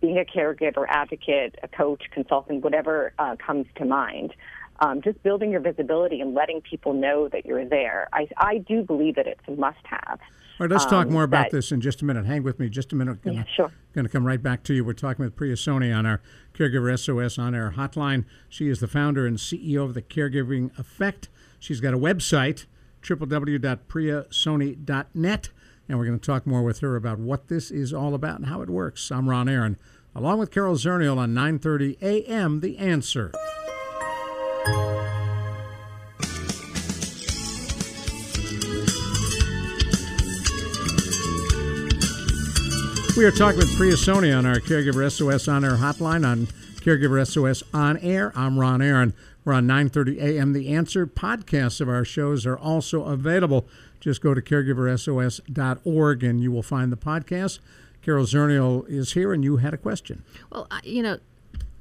[0.00, 4.34] being a caregiver, advocate, a coach, consultant, whatever uh, comes to mind.
[4.78, 8.08] Um, just building your visibility and letting people know that you're there.
[8.12, 10.20] I, I do believe that it's a must have.
[10.58, 12.26] All right, let's um, talk more about that, this in just a minute.
[12.26, 13.22] Hang with me just a minute.
[13.22, 13.72] Gonna, yeah, sure.
[13.94, 14.84] Going to come right back to you.
[14.84, 16.20] We're talking with Priya Soni on our
[16.56, 18.24] Caregiver SOS on air hotline.
[18.48, 21.28] She is the founder and CEO of the Caregiving Effect.
[21.58, 22.66] She's got a website,
[23.02, 25.48] www.priyasoni.net,
[25.88, 28.46] and we're going to talk more with her about what this is all about and
[28.46, 29.12] how it works.
[29.12, 29.76] I'm Ron Aaron,
[30.14, 32.60] along with Carol Zernial on 9:30 a.m.
[32.60, 33.32] The Answer.
[43.16, 46.48] We are talking with Priya Soni on our Caregiver SOS on air hotline on
[46.82, 48.30] Caregiver SOS on air.
[48.36, 49.14] I'm Ron Aaron.
[49.42, 50.52] We're on 9:30 a.m.
[50.52, 53.66] The Answer podcasts of our shows are also available.
[54.00, 57.60] Just go to caregiversos.org and you will find the podcast.
[58.02, 60.22] Carol Zernial is here, and you had a question.
[60.52, 61.18] Well, you know,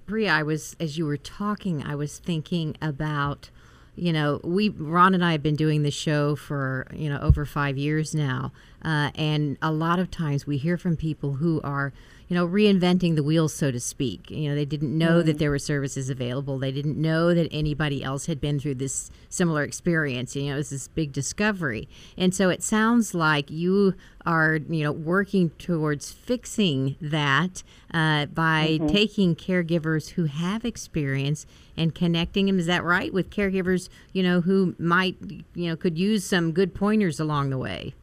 [0.06, 3.50] Priya, I was as you were talking, I was thinking about
[3.96, 7.46] you know, we Ron and I have been doing this show for you know over
[7.46, 8.52] five years now,
[8.86, 11.92] uh, and a lot of times we hear from people who are
[12.28, 14.32] you know, reinventing the wheel, so to speak.
[14.32, 15.26] You know, they didn't know mm.
[15.26, 16.58] that there were services available.
[16.58, 20.36] They didn't know that anybody else had been through this similar experience.
[20.36, 21.88] You know, it was this big discovery.
[22.18, 23.94] And so it sounds like you
[24.26, 27.62] are, you know, working towards fixing that
[27.94, 28.88] uh, by mm-hmm.
[28.88, 31.46] taking caregivers who have experience
[31.78, 32.58] and connecting them.
[32.58, 33.14] Is that right?
[33.14, 35.16] With caregivers, you know, who might,
[35.54, 37.94] you know, could use some good pointers along the way.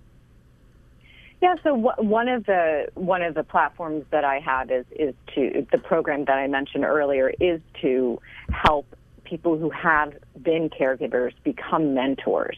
[1.43, 5.13] Yeah, so w- one of the one of the platforms that I have is is
[5.35, 8.21] to the program that I mentioned earlier is to
[8.53, 8.87] help
[9.25, 12.57] people who have been caregivers become mentors.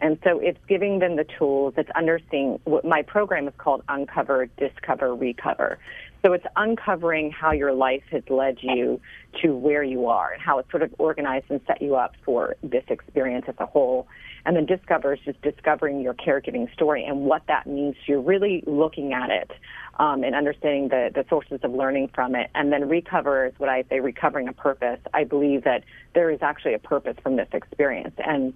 [0.00, 1.74] And so it's giving them the tools.
[1.76, 5.78] It's understanding what my program is called Uncover, Discover, Recover.
[6.24, 8.98] So it's uncovering how your life has led you
[9.42, 12.56] to where you are and how it's sort of organized and set you up for
[12.62, 14.08] this experience as a whole.
[14.46, 17.96] And then discover is just discovering your caregiving story and what that means.
[18.06, 19.50] To You're really looking at it
[19.98, 22.48] um, and understanding the, the sources of learning from it.
[22.54, 25.00] And then recover is what I say, recovering a purpose.
[25.12, 25.84] I believe that
[26.14, 28.14] there is actually a purpose from this experience.
[28.16, 28.54] And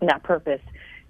[0.00, 0.62] that purpose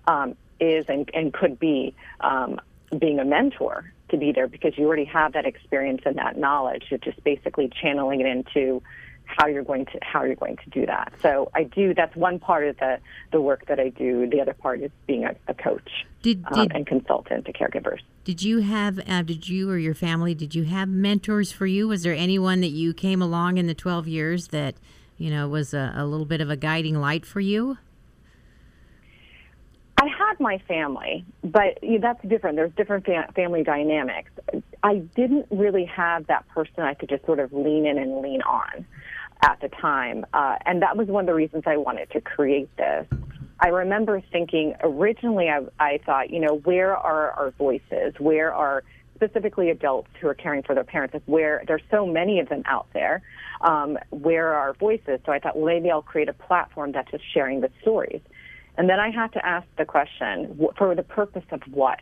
[0.07, 2.61] um, is and, and could be um,
[2.99, 6.85] being a mentor to be there because you already have that experience and that knowledge.
[6.91, 8.83] You're just basically channeling it into
[9.27, 11.13] how you're going to how you're going to do that.
[11.21, 11.95] So I do.
[11.95, 12.99] That's one part of the
[13.33, 14.29] the work that I do.
[14.29, 18.01] The other part is being a, a coach did, um, did, and consultant to caregivers.
[18.25, 19.01] Did you have?
[19.07, 20.35] Uh, did you or your family?
[20.35, 21.89] Did you have mentors for you?
[21.89, 24.77] Was there anyone that you came along in the twelve years that
[25.19, 27.79] you know was a, a little bit of a guiding light for you?
[29.99, 32.57] I had my family, but you know, that's different.
[32.57, 34.31] There's different fa- family dynamics.
[34.83, 38.43] I didn't really have that person I could just sort of lean in and lean
[38.43, 38.87] on
[39.43, 40.27] at the time.
[40.35, 43.07] Uh, and that was one of the reasons I wanted to create this.
[43.59, 48.15] I remember thinking originally, I, I thought, you know, where are our voices?
[48.19, 51.17] Where are specifically adults who are caring for their parents?
[51.25, 53.23] Where there's so many of them out there.
[53.63, 55.21] Um, where are our voices?
[55.25, 58.21] So I thought, well, maybe I'll create a platform that's just sharing the stories.
[58.79, 62.01] And then I had to ask the question, for the purpose of what?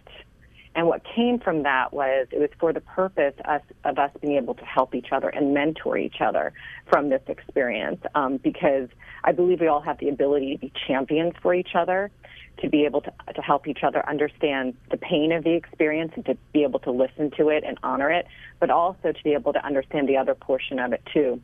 [0.76, 4.36] And what came from that was it was for the purpose us, of us being
[4.36, 6.52] able to help each other and mentor each other
[6.86, 8.00] from this experience.
[8.16, 8.88] Um, because
[9.22, 12.10] I believe we all have the ability to be champions for each other,
[12.58, 16.26] to be able to, to help each other understand the pain of the experience and
[16.26, 18.26] to be able to listen to it and honor it,
[18.58, 21.40] but also to be able to understand the other portion of it too.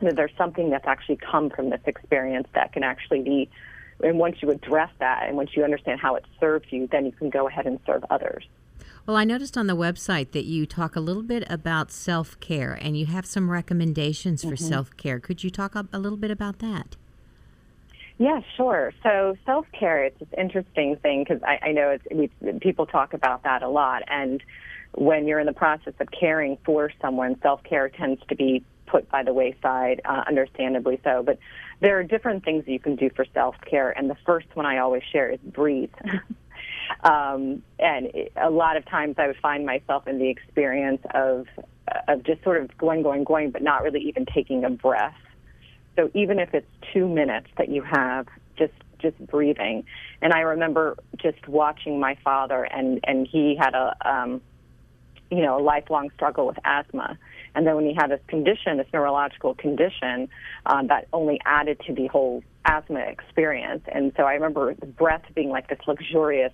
[0.00, 3.50] That there's something that's actually come from this experience that can actually be
[4.02, 7.12] and once you address that and once you understand how it serves you, then you
[7.12, 8.44] can go ahead and serve others.
[9.06, 12.78] Well, I noticed on the website that you talk a little bit about self care
[12.80, 14.68] and you have some recommendations for mm-hmm.
[14.68, 15.18] self care.
[15.18, 16.96] Could you talk a little bit about that?
[18.18, 18.92] Yeah, sure.
[19.02, 22.30] So self care, it's an interesting thing because I, I know it's, we,
[22.60, 24.02] people talk about that a lot.
[24.08, 24.42] And
[24.92, 29.08] when you're in the process of caring for someone, self care tends to be put
[29.08, 31.22] by the wayside, uh, understandably so.
[31.24, 31.38] But
[31.80, 33.90] there are different things that you can do for self care.
[33.96, 35.90] And the first one I always share is breathe.
[37.04, 41.46] um, and it, a lot of times I would find myself in the experience of,
[42.06, 45.14] of just sort of going, going, going, but not really even taking a breath
[45.98, 49.84] so even if it's two minutes that you have, just just breathing.
[50.22, 54.40] And I remember just watching my father, and and he had a um,
[55.28, 57.18] you know a lifelong struggle with asthma.
[57.54, 60.28] And then when he had this condition, this neurological condition,
[60.66, 63.82] um, that only added to the whole asthma experience.
[63.92, 66.52] And so I remember the breath being like this luxurious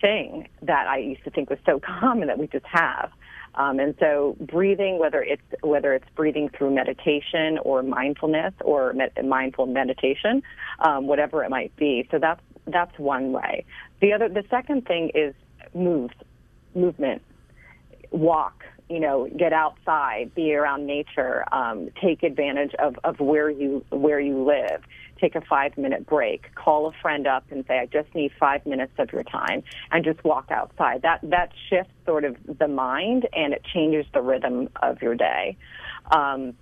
[0.00, 3.10] thing that I used to think was so common that we just have.
[3.54, 8.94] Um, and so breathing, whether it's whether it's breathing through meditation or mindfulness or
[9.24, 10.42] mindful meditation,
[10.78, 12.06] um, whatever it might be.
[12.12, 13.64] So that's that's one way.
[14.00, 15.34] The other, the second thing is
[15.74, 16.10] move,
[16.74, 17.22] movement,
[18.10, 18.64] walk.
[18.90, 24.20] You know, get outside, be around nature, um, take advantage of, of where you where
[24.20, 24.82] you live
[25.20, 28.64] take a five minute break, call a friend up and say, I just need five
[28.66, 31.02] minutes of your time, and just walk outside.
[31.02, 35.56] That, that shifts sort of the mind and it changes the rhythm of your day.
[36.10, 36.54] Um,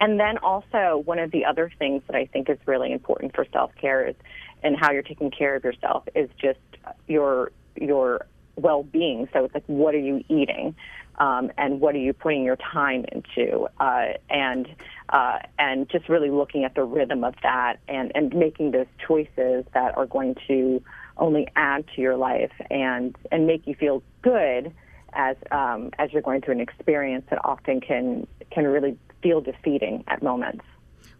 [0.00, 3.46] and then also, one of the other things that I think is really important for
[3.52, 4.16] self care is,
[4.62, 6.58] and how you're taking care of yourself is just
[7.06, 8.26] your your
[8.56, 9.28] well being.
[9.32, 10.74] So it's like, what are you eating?
[11.18, 14.68] Um, and what are you putting your time into, uh, and
[15.10, 19.64] uh, and just really looking at the rhythm of that, and and making those choices
[19.74, 20.82] that are going to
[21.16, 24.72] only add to your life and and make you feel good
[25.12, 30.04] as um, as you're going through an experience that often can can really feel defeating
[30.08, 30.64] at moments.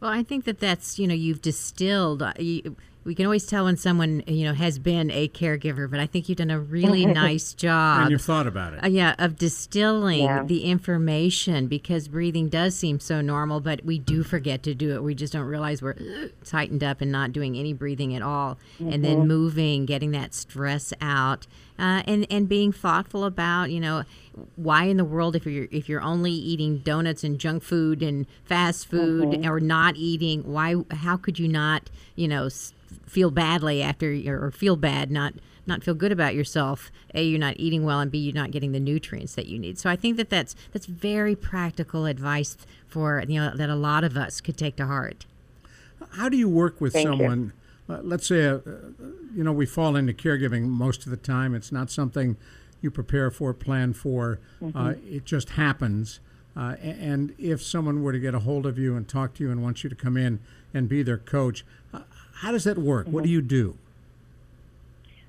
[0.00, 2.22] Well, I think that that's you know you've distilled.
[2.22, 6.00] Uh, you, we can always tell when someone you know has been a caregiver, but
[6.00, 8.02] I think you've done a really nice job.
[8.02, 8.82] And you've thought about it.
[8.82, 10.42] Uh, yeah, of distilling yeah.
[10.42, 15.02] the information because breathing does seem so normal, but we do forget to do it.
[15.02, 18.92] We just don't realize we're tightened up and not doing any breathing at all, mm-hmm.
[18.92, 19.28] and then mm-hmm.
[19.28, 21.46] moving, getting that stress out.
[21.76, 24.04] Uh, and and being thoughtful about you know
[24.54, 28.26] why in the world if you're if you're only eating donuts and junk food and
[28.44, 29.50] fast food mm-hmm.
[29.50, 32.48] or not eating why how could you not you know
[33.06, 35.34] feel badly after or feel bad, not
[35.66, 36.90] not feel good about yourself.
[37.14, 39.78] A, you're not eating well, and B, you're not getting the nutrients that you need.
[39.78, 44.04] So I think that that's that's very practical advice for you know that a lot
[44.04, 45.26] of us could take to heart.
[46.12, 47.52] How do you work with Thank someone?
[47.88, 48.58] Uh, let's say, uh,
[49.34, 51.54] you know, we fall into caregiving most of the time.
[51.54, 52.36] It's not something
[52.80, 54.40] you prepare for, plan for.
[54.62, 54.78] Mm-hmm.
[54.78, 56.20] Uh, it just happens.
[56.56, 59.50] Uh, and if someone were to get a hold of you and talk to you
[59.50, 60.38] and want you to come in
[60.72, 61.64] and be their coach,
[62.36, 63.06] how does that work?
[63.06, 63.14] Mm-hmm.
[63.14, 63.76] What do you do?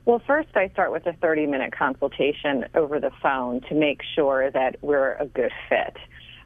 [0.05, 4.51] Well, first, I start with a 30 minute consultation over the phone to make sure
[4.51, 5.97] that we're a good fit.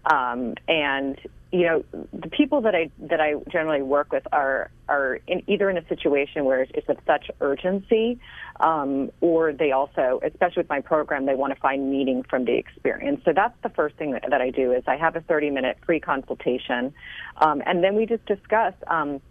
[0.09, 1.19] Um, and
[1.51, 1.83] you know,
[2.13, 5.87] the people that I that I generally work with are are in, either in a
[5.87, 8.19] situation where it's of such urgency,
[8.59, 12.55] um, or they also, especially with my program, they want to find meaning from the
[12.55, 13.21] experience.
[13.25, 15.77] So that's the first thing that, that I do is I have a 30 minute
[15.85, 16.93] free consultation,
[17.37, 18.73] um, and then we just discuss.
[18.87, 19.21] Um,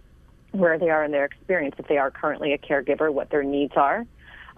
[0.52, 3.74] where they are in their experience, if they are currently a caregiver, what their needs
[3.76, 4.06] are,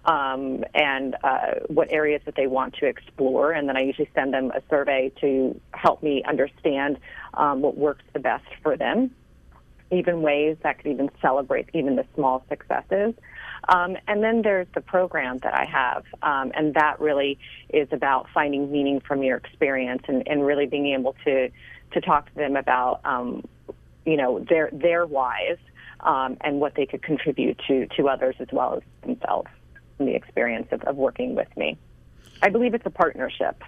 [0.04, 3.52] um, and uh, what areas that they want to explore.
[3.52, 6.98] And then I usually send them a survey to help me understand
[7.34, 9.10] um, what works the best for them,
[9.90, 13.14] even ways that could even celebrate even the small successes.
[13.68, 18.26] Um, and then there's the program that I have, um, and that really is about
[18.32, 21.50] finding meaning from your experience and, and really being able to
[21.92, 23.44] to talk to them about um,
[24.06, 25.58] you know their their whys
[26.00, 29.50] um, and what they could contribute to, to others as well as themselves
[30.06, 31.78] the experience of, of working with me.
[32.42, 33.62] I believe it's a partnership.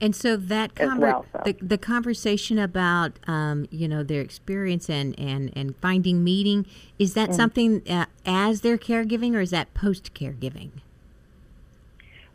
[0.00, 1.42] And so that conver- well, so.
[1.44, 6.66] The, the conversation about um, you know their experience and, and, and finding meaning
[6.98, 7.34] is that mm.
[7.34, 10.70] something uh, as they're caregiving or is that post caregiving?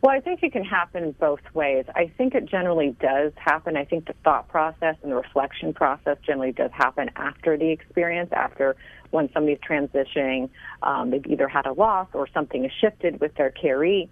[0.02, 1.84] Well, I think it can happen both ways.
[1.94, 3.76] I think it generally does happen.
[3.76, 8.30] I think the thought process and the reflection process generally does happen after the experience,
[8.32, 8.76] after
[9.10, 10.48] when somebody's transitioning,
[10.82, 14.08] um, they've either had a loss or something has shifted with their caree.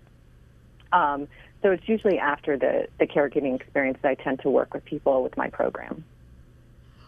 [0.92, 1.28] Um,
[1.62, 5.22] so it's usually after the, the caregiving experience that I tend to work with people
[5.22, 6.04] with my program.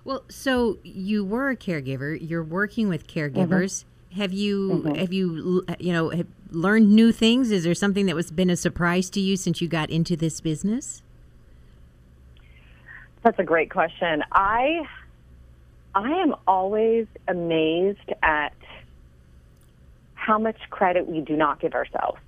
[0.05, 2.19] Well, so you were a caregiver.
[2.21, 3.85] You're working with caregivers.
[3.85, 4.21] Mm-hmm.
[4.21, 4.95] Have you mm-hmm.
[4.97, 6.13] have you you know
[6.51, 7.53] learned new things?
[7.53, 10.41] Is there something that was been a surprise to you since you got into this
[10.41, 11.03] business?
[13.23, 14.25] That's a great question.
[14.33, 14.89] I
[15.95, 18.55] I am always amazed at
[20.15, 22.19] how much credit we do not give ourselves.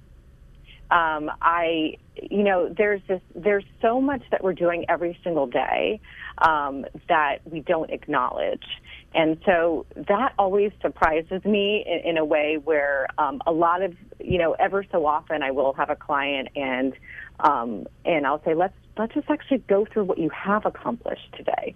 [0.91, 6.01] Um, I, you know, there's this, there's so much that we're doing every single day
[6.39, 8.67] um, that we don't acknowledge,
[9.15, 13.95] and so that always surprises me in, in a way where um, a lot of,
[14.21, 16.93] you know, ever so often I will have a client and
[17.41, 21.75] um, and I'll say let's let's just actually go through what you have accomplished today,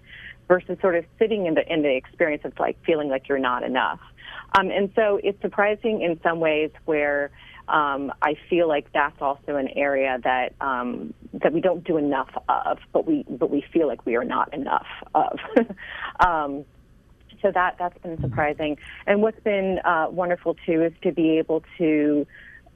[0.49, 3.63] versus sort of sitting in the in the experience of like feeling like you're not
[3.63, 4.01] enough.
[4.59, 7.31] Um, and so it's surprising in some ways where
[7.69, 12.31] um, I feel like that's also an area that um, that we don't do enough
[12.49, 15.39] of, but we but we feel like we are not enough of.
[16.21, 16.65] um,
[17.43, 18.79] so that that's been surprising.
[19.07, 22.27] And what's been uh, wonderful too is to be able to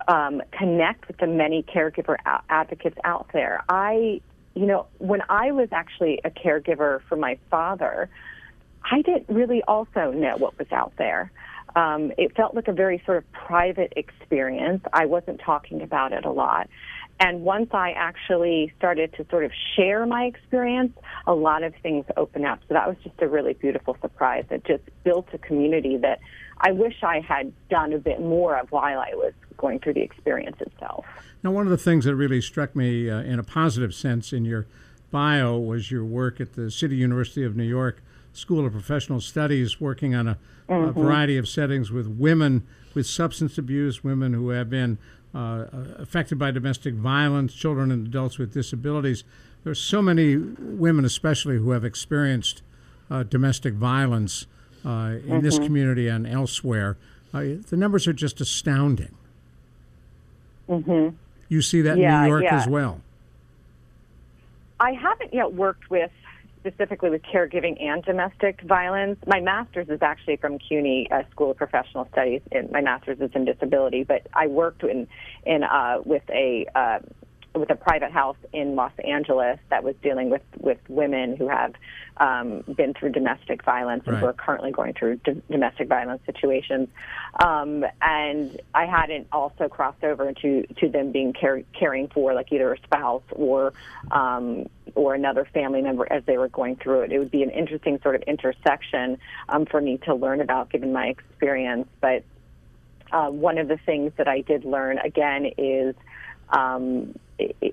[0.08, 3.62] um, connect with the many caregiver a- advocates out there.
[3.68, 4.20] I,
[4.55, 8.11] you know, when I was actually a caregiver for my father,
[8.90, 11.30] I didn't really also know what was out there.
[11.76, 14.82] Um, it felt like a very sort of private experience.
[14.92, 16.68] I wasn't talking about it a lot.
[17.20, 20.96] And once I actually started to sort of share my experience,
[21.26, 22.60] a lot of things opened up.
[22.66, 26.18] So that was just a really beautiful surprise that just built a community that
[26.62, 30.02] I wish I had done a bit more of while I was going through the
[30.02, 31.04] experience itself.
[31.42, 34.46] Now, one of the things that really struck me uh, in a positive sense in
[34.46, 34.66] your
[35.10, 38.02] bio was your work at the City University of New York
[38.32, 40.38] School of Professional Studies, working on a,
[40.70, 41.00] Mm-hmm.
[41.00, 42.64] a variety of settings with women
[42.94, 44.98] with substance abuse, women who have been
[45.35, 45.66] uh,
[45.99, 49.24] affected by domestic violence, children and adults with disabilities.
[49.64, 52.62] There's so many women, especially, who have experienced
[53.11, 54.47] uh, domestic violence
[54.85, 55.66] uh, in this Mm-hmm.
[55.66, 56.97] community and elsewhere.
[57.33, 59.14] Uh, the numbers are just astounding.
[60.68, 61.14] Mm-hmm.
[61.49, 62.57] You see that in New York yeah.
[62.57, 63.01] as well.
[64.78, 66.11] I haven't yet worked with
[66.61, 69.18] specifically with caregiving and domestic violence.
[69.26, 72.42] My master's is actually from CUNY uh, School of Professional Studies.
[72.52, 75.08] And my master's is in disability, but I worked in
[75.44, 76.98] in uh, with a uh,
[77.55, 81.74] with a private house in Los Angeles that was dealing with with women who have
[82.18, 86.88] um, been through domestic violence and who are currently going through d- domestic violence situations.
[87.42, 92.53] Um, and I hadn't also crossed over to to them being care, caring for like
[92.53, 93.72] either a spouse or
[94.12, 97.12] um, or another family member as they were going through it.
[97.12, 100.92] It would be an interesting sort of intersection um, for me to learn about given
[100.92, 101.88] my experience.
[102.01, 102.24] But
[103.12, 105.96] uh, one of the things that I did learn again is
[106.51, 107.14] um,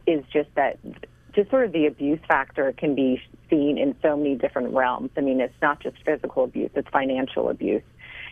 [0.05, 0.77] is just that
[1.37, 5.11] just sort of the abuse factor can be seen in so many different realms.
[5.15, 7.83] I mean, it's not just physical abuse; it's financial abuse.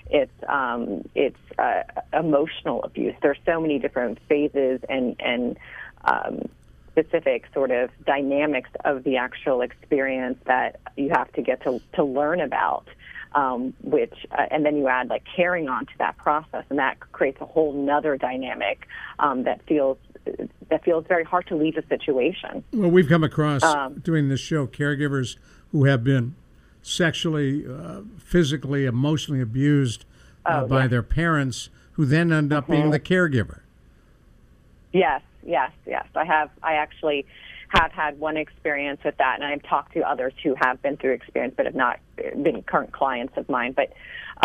[0.10, 1.84] It's um, it's uh,
[2.14, 3.16] emotional abuse.
[3.22, 5.58] There's so many different phases and and
[6.04, 6.50] um,
[6.92, 12.04] specific sort of dynamics of the actual experience that you have to get to to
[12.04, 12.88] learn about.
[13.34, 17.00] Um, which uh, and then you add like carrying on to that process, and that
[17.12, 18.88] creates a whole nother dynamic
[19.20, 19.98] um, that feels
[20.70, 22.64] that feels very hard to leave a situation.
[22.74, 25.38] Well, we've come across Um, doing this show caregivers
[25.72, 26.36] who have been
[26.82, 30.06] sexually, uh, physically, emotionally abused
[30.46, 30.82] uh, Oh, by yeah.
[30.84, 30.92] Mm-hmm.
[30.92, 33.62] their parents, who then end up being the caregiver.
[34.94, 36.06] Yes, yes, yes.
[36.16, 36.50] I have.
[36.62, 37.26] I actually
[37.70, 41.14] have had one experience with that, and I've talked to others who have been through
[41.14, 43.74] experience but have not been current clients of mine.
[43.74, 43.94] But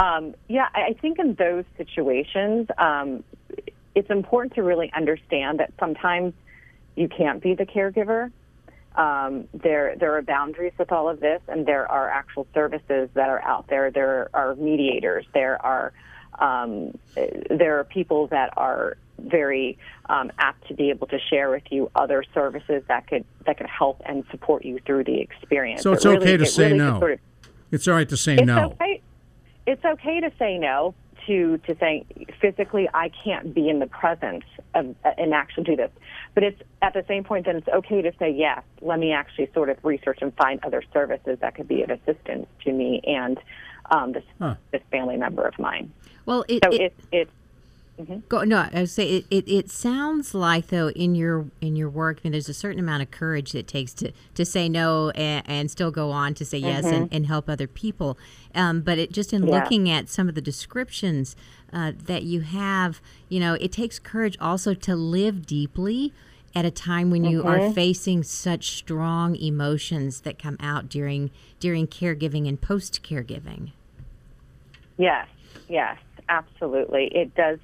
[0.02, 3.22] um, yeah, I I think in those situations, um,
[3.94, 6.34] it's important to really understand that sometimes
[6.96, 8.30] you can't be the caregiver.
[8.94, 13.28] Um, there, there are boundaries with all of this, and there are actual services that
[13.28, 13.90] are out there.
[13.90, 15.26] There are mediators.
[15.32, 15.92] There are
[16.38, 16.96] um,
[17.50, 19.76] there are people that are very
[20.08, 23.66] um, apt to be able to share with you other services that could that could
[23.66, 25.82] help and support you through the experience.
[25.82, 26.98] So It it's okay to it say really no.
[26.98, 27.18] Sort of,
[27.70, 28.70] It's all right to say it's no.
[28.70, 29.02] okay.
[29.66, 30.94] It's okay to say no
[31.30, 32.04] to to say
[32.40, 35.90] physically I can't be in the presence of and actually do this.
[36.34, 38.62] But it's at the same point then it's okay to say yes.
[38.80, 42.46] Let me actually sort of research and find other services that could be of assistance
[42.64, 43.38] to me and
[43.92, 44.56] um, this Huh.
[44.72, 45.92] this family member of mine.
[46.26, 47.30] Well, it, So it, it's
[48.08, 51.76] it's Go, no, I would say it, it, it sounds like though in your in
[51.76, 54.44] your work, I mean, there's a certain amount of courage that it takes to to
[54.44, 58.18] say no and, and still go on to say yes and, and help other people.
[58.54, 59.60] Um, but it just in Yeah.
[59.60, 61.36] looking at some of the descriptions
[61.72, 66.12] uh, that you have, you know, it takes courage also to live deeply
[66.54, 71.30] at a time when you are facing such strong emotions that come out during
[71.60, 73.70] during caregiving and post caregiving.
[74.96, 75.28] Yes,
[75.68, 75.96] yes,
[76.28, 77.06] absolutely.
[77.14, 77.58] It does.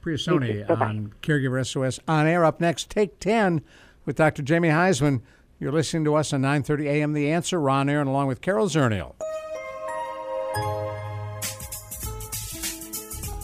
[0.00, 0.64] Priya Soni You too.
[0.66, 0.86] Bye-bye.
[0.86, 2.44] on Caregiver SOS on air.
[2.44, 3.62] Up next, Take 10
[4.04, 4.42] with Dr.
[4.42, 5.20] Jamie Huysman.
[5.62, 7.12] You're listening to us on 9:30 a.m.
[7.12, 7.60] The Answer.
[7.60, 9.14] Ron Aaron along with Carol Zernial.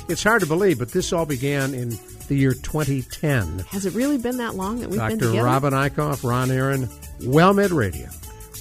[0.09, 1.97] It's hard to believe, but this all began in
[2.27, 3.61] the year 2010.
[3.69, 5.27] Has it really been that long that we've been together?
[5.27, 5.31] Dr.
[5.31, 5.45] together?
[5.45, 6.89] Robin Eichhoff, Ron Aaron,
[7.21, 8.09] WellMed Radio.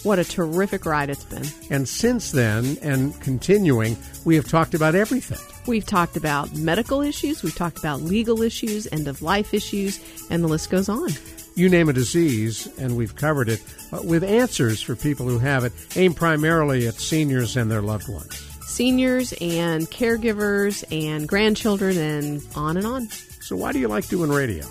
[0.03, 1.47] What a terrific ride it's been.
[1.71, 5.39] And since then, and continuing, we have talked about everything.
[5.65, 9.99] We've talked about medical issues, we've talked about legal issues, end of life issues,
[10.29, 11.09] and the list goes on.
[11.57, 15.63] You name a disease, and we've covered it uh, with answers for people who have
[15.63, 18.35] it, aimed primarily at seniors and their loved ones.
[18.67, 23.09] Seniors and caregivers and grandchildren and on and on.
[23.41, 24.67] So, why do you like doing radio?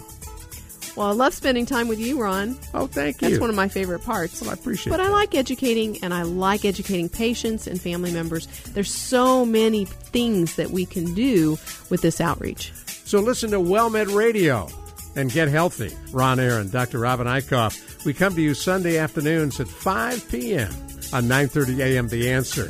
[0.95, 2.57] Well, I love spending time with you, Ron.
[2.73, 3.31] Oh, thank you.
[3.31, 4.41] That's one of my favorite parts.
[4.41, 4.97] Well, I appreciate it.
[4.97, 8.47] But I like educating, and I like educating patients and family members.
[8.75, 11.59] There's so many things that we can do
[11.91, 12.73] with this outreach.
[12.87, 14.69] So, listen to WellMed Radio
[15.17, 15.97] and get healthy.
[16.13, 17.01] Ron Aaron, Dr.
[17.01, 18.05] Robin Eichhoff.
[18.05, 20.71] We come to you Sunday afternoons at 5 p.m.
[21.13, 22.09] on 9:30 a.m.
[22.09, 22.69] The Answer.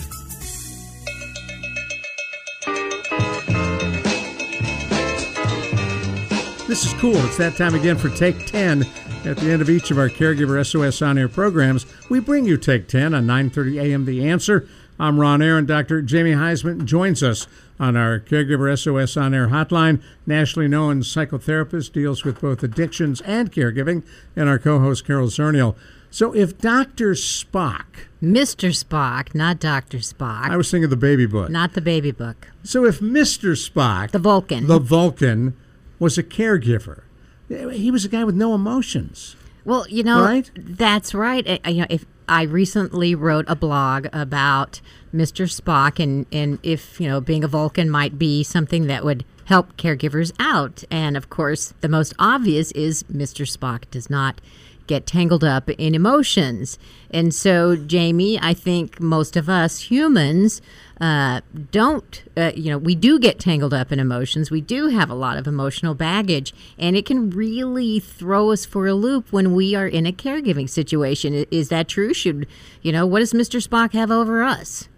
[6.66, 7.16] This is cool.
[7.24, 8.84] It's that time again for Take 10.
[9.24, 12.56] At the end of each of our Caregiver SOS on air programs, we bring you
[12.56, 14.04] Take 10 on 9:30 a.m.
[14.04, 14.68] The Answer.
[14.98, 15.66] I'm Ron Aaron.
[15.66, 16.00] Dr.
[16.00, 17.46] Jamie Huysman joins us
[17.78, 20.02] on our Caregiver SOS on air hotline.
[20.26, 24.02] Nationally known psychotherapist deals with both addictions and caregiving,
[24.34, 25.74] and our co-host Carol Zernial.
[26.10, 27.10] So, if Dr.
[27.12, 28.70] Spock, Mr.
[28.70, 29.98] Spock, not Dr.
[29.98, 31.50] Spock, I was thinking of the baby book.
[31.50, 33.52] not the baby book, So, if Mr.
[33.52, 34.66] Spock, the Vulcan.
[34.66, 35.54] the Vulcan,
[35.98, 37.02] was a caregiver,
[37.48, 39.36] he was a guy with no emotions.
[39.64, 40.50] Well, you know, Right?
[40.56, 41.44] that's right.
[41.66, 44.80] You know, if I recently wrote a blog about
[45.14, 45.48] Mr.
[45.48, 49.76] Spock and and if you know being a Vulcan might be something that would help
[49.76, 53.46] caregivers out, and of course the most obvious is Mr.
[53.46, 54.40] Spock does not
[54.86, 56.78] get tangled up in emotions,
[57.10, 60.60] and so Jamie, I think most of us humans
[61.00, 64.50] uh, don't, uh, you know, we do get tangled up in emotions.
[64.50, 68.86] We do have a lot of emotional baggage, and it can really throw us for
[68.86, 71.44] a loop when we are in a caregiving situation.
[71.50, 72.14] Is that true?
[72.14, 72.46] Should,
[72.80, 73.62] you know, what does Mr.
[73.66, 74.88] Spock have over us?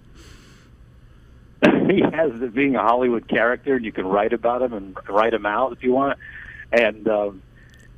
[1.90, 5.46] he has being a Hollywood character, and you can write about him and write him
[5.46, 6.18] out if you want.
[6.70, 7.42] And um,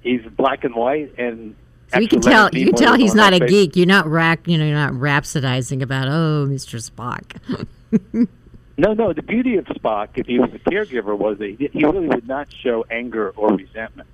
[0.00, 1.54] he's black and white, and
[1.92, 3.76] So you can tell, you can tell he's not a geek.
[3.76, 6.78] You're not rack, you know, you're not rhapsodizing about, oh, Mr.
[6.80, 8.28] Spock.
[8.80, 9.12] No, no.
[9.12, 12.26] The beauty of Spock, if he was a caregiver, was that he he really would
[12.26, 14.08] not show anger or resentment.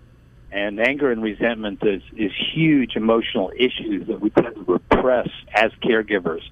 [0.51, 5.71] And anger and resentment is, is huge emotional issues that we tend to repress as
[5.85, 6.43] caregivers.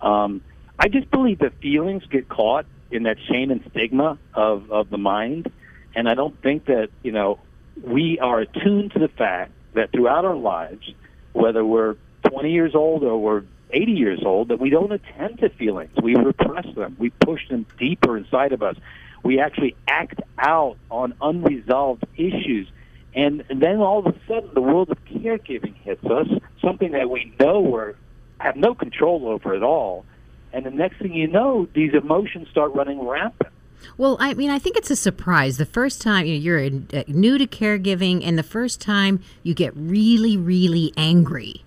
[0.00, 0.42] Um,
[0.80, 4.98] I just believe that feelings get caught in that shame and stigma of, of the
[4.98, 5.52] mind.
[5.94, 7.38] And I don't think that, you know,
[7.80, 10.92] we are attuned to the fact that throughout our lives,
[11.32, 11.96] whether we're
[12.28, 15.92] 20 years old or we're 80 years old, that we don't attend to feelings.
[16.02, 16.96] We repress them.
[16.98, 18.76] We push them deeper inside of us.
[19.22, 22.68] We actually act out on unresolved issues.
[23.14, 26.28] And, then all of a sudden, the world of caregiving hits us,
[26.62, 27.92] something that we know we
[28.38, 30.04] have no control over at all.
[30.52, 33.52] And the next thing you know, these emotions start running rampant.
[33.96, 35.56] Well, I mean, I think it's a surprise.
[35.56, 39.72] The first time you you're uh, new to caregiving, and the first time you get
[39.76, 41.64] really, really angry,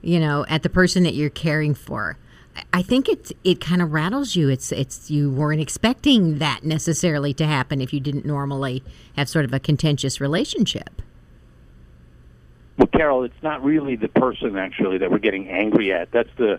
[0.00, 2.16] you know, at the person that you're caring for.
[2.56, 4.48] I- I think it it kind of rattles you.
[4.48, 8.82] It's it's you weren't expecting that necessarily to happen if you didn't normally
[9.16, 11.00] have sort of a contentious relationship.
[12.78, 16.10] Well, Carol, it's not really the person actually that we're getting angry at.
[16.10, 16.58] That's the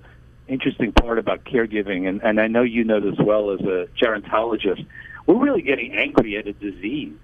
[0.54, 4.86] interesting part about caregiving, and, and I know you know this well as a gerontologist.
[5.26, 7.18] We're really getting angry at a disease,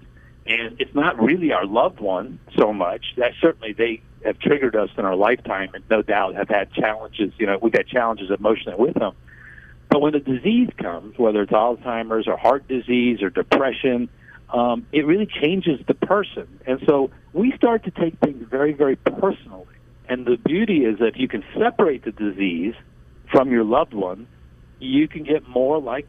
[0.46, 3.14] and it's not really our loved one so much.
[3.16, 7.32] That certainly they have triggered us in our lifetime, and no doubt have had challenges.
[7.38, 9.14] You know, we've had challenges emotionally with them.
[9.88, 14.08] But when a disease comes, whether it's Alzheimer's or heart disease or depression
[14.52, 16.60] um, it really changes the person.
[16.66, 19.66] And so we start to take things very, very personally.
[20.08, 22.74] And the beauty is that if you can separate the disease
[23.30, 24.26] from your loved one,
[24.78, 26.06] you can get more like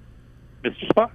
[0.63, 0.88] Mr.
[0.89, 1.11] Spock.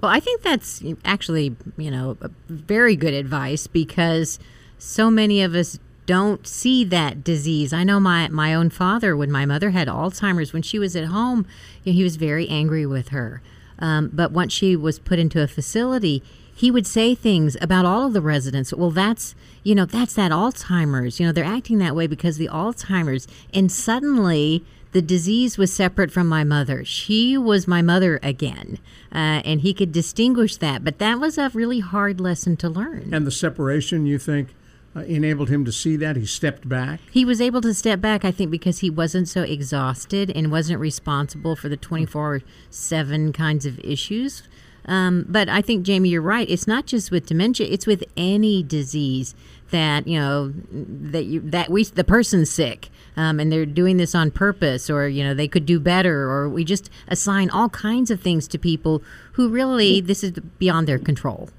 [0.00, 2.16] Well, I think that's actually, you know,
[2.48, 4.38] very good advice because
[4.78, 7.72] so many of us don't see that disease.
[7.72, 11.04] I know my my own father when my mother had Alzheimer's when she was at
[11.04, 11.46] home,
[11.84, 13.42] you know, he was very angry with her.
[13.78, 16.22] Um, but once she was put into a facility,
[16.52, 18.72] he would say things about all of the residents.
[18.74, 21.20] Well, that's you know that's that Alzheimer's.
[21.20, 26.10] You know they're acting that way because the Alzheimer's, and suddenly the disease was separate
[26.10, 26.84] from my mother.
[26.84, 28.78] She was my mother again,
[29.12, 30.82] uh, and he could distinguish that.
[30.82, 33.10] But that was a really hard lesson to learn.
[33.12, 34.48] And the separation, you think,
[34.94, 36.16] uh, enabled him to see that?
[36.16, 37.00] He stepped back?
[37.10, 40.80] He was able to step back, I think, because he wasn't so exhausted and wasn't
[40.80, 44.42] responsible for the 24 7 kinds of issues.
[44.86, 46.48] Um, but I think, Jamie, you're right.
[46.50, 49.34] It's not just with dementia, it's with any disease
[49.70, 52.88] that, you know, that you, that we, the person's sick.
[53.20, 56.48] Um, and they're doing this on purpose, or you know they could do better, or
[56.48, 59.02] we just assign all kinds of things to people
[59.32, 61.50] who really this is beyond their control.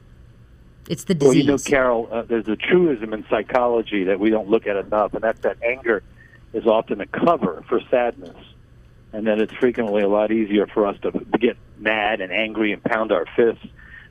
[0.89, 1.28] It's the disease.
[1.28, 4.76] Well, you know, Carol, uh, there's a truism in psychology that we don't look at
[4.76, 6.01] enough, and that's that anger
[6.51, 8.36] is often a cover for sadness,
[9.14, 12.84] and that it's frequently a lot easier for us to get mad and angry and
[12.84, 13.68] pound our fists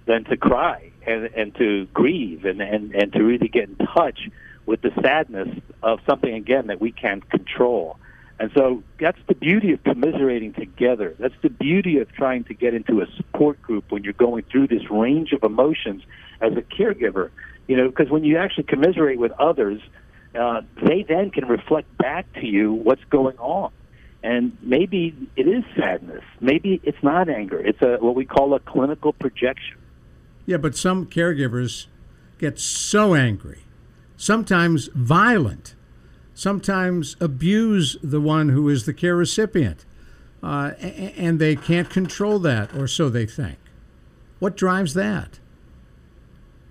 [0.06, 4.28] than to cry and, and to grieve and, and, and to really get in touch
[4.70, 5.48] with the sadness
[5.82, 7.98] of something, again, that we can't control.
[8.38, 11.16] And so that's the beauty of commiserating together.
[11.18, 14.68] That's the beauty of trying to get into a support group when you're going through
[14.68, 16.02] this range of emotions
[16.40, 17.30] as a caregiver.
[17.66, 19.82] You know, because when you actually commiserate with others,
[20.38, 23.72] uh, they then can reflect back to you what's going on.
[24.22, 26.22] And maybe it is sadness.
[26.40, 27.58] Maybe it's not anger.
[27.58, 29.78] It's a what we call a clinical projection.
[30.46, 31.86] Yeah, but some caregivers
[32.38, 33.64] get so angry,
[34.20, 35.74] sometimes violent
[36.34, 39.84] sometimes abuse the one who is the care recipient.
[40.42, 43.58] Uh, and they can't control that, or so they think.
[44.38, 45.38] What drives that?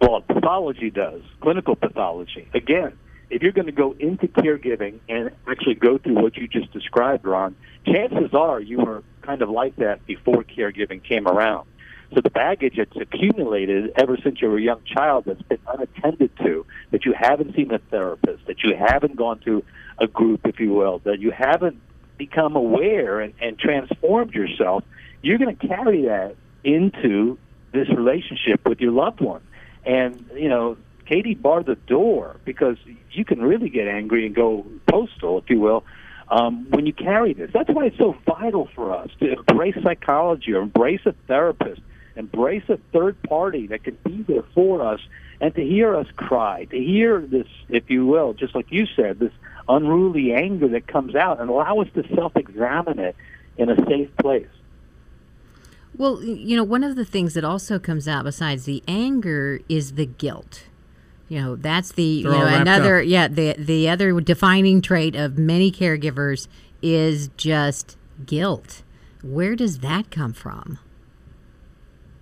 [0.02, 2.48] Well, pathology does, clinical pathology.
[2.56, 2.98] Again,
[3.30, 7.26] if you're going to go into caregiving and actually go through what you just described,
[7.26, 11.69] Ron, chances are you were kind of like that before caregiving came around.
[12.14, 16.32] So the baggage that's accumulated ever since you were a young child that's been unattended
[16.38, 19.64] to, that you haven't seen a therapist, that you haven't gone to
[20.00, 21.80] a group, if you will, that you haven't
[22.18, 24.84] become aware and, and transformed yourself,
[25.22, 27.38] you're going to carry that into
[27.72, 29.42] this relationship with your loved one.
[29.86, 32.78] And, you know, Katie barred the door because
[33.12, 35.84] you can really get angry and go postal, if you will,
[36.30, 37.52] um, when you carry this.
[37.54, 41.82] That's why it's so vital for us to embrace psychology or embrace a therapist
[42.16, 45.00] embrace a third party that can be there for us
[45.42, 49.20] and to hear us cry, to hear this, if you will, just like you said,
[49.20, 49.32] this
[49.68, 53.16] unruly anger that comes out and allow us to self examine it
[53.58, 54.48] in a safe place.
[55.96, 59.94] Well, you know, one of the things that also comes out besides the anger is
[59.94, 60.64] the guilt.
[61.28, 63.06] You know, that's the They're you know another up.
[63.06, 66.48] yeah the the other defining trait of many caregivers
[66.82, 68.82] is just guilt.
[69.22, 70.80] Where does that come from?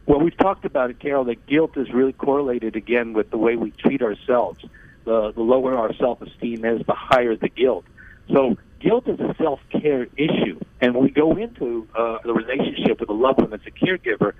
[0.07, 3.57] Well, we've talked about it, Carol, that guilt is really correlated again with the way
[3.57, 4.63] we treat ourselves.
[5.03, 7.83] The, the lower our self esteem is, the higher the guilt.
[8.31, 10.61] So, guilt is a self care issue.
[10.79, 14.31] And when we go into uh, the relationship with a loved one that's a caregiver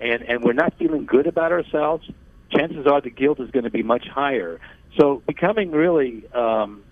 [0.00, 2.08] and, and we're not feeling good about ourselves,
[2.50, 4.60] chances are the guilt is going to be much higher.
[4.96, 6.84] So, becoming really, um,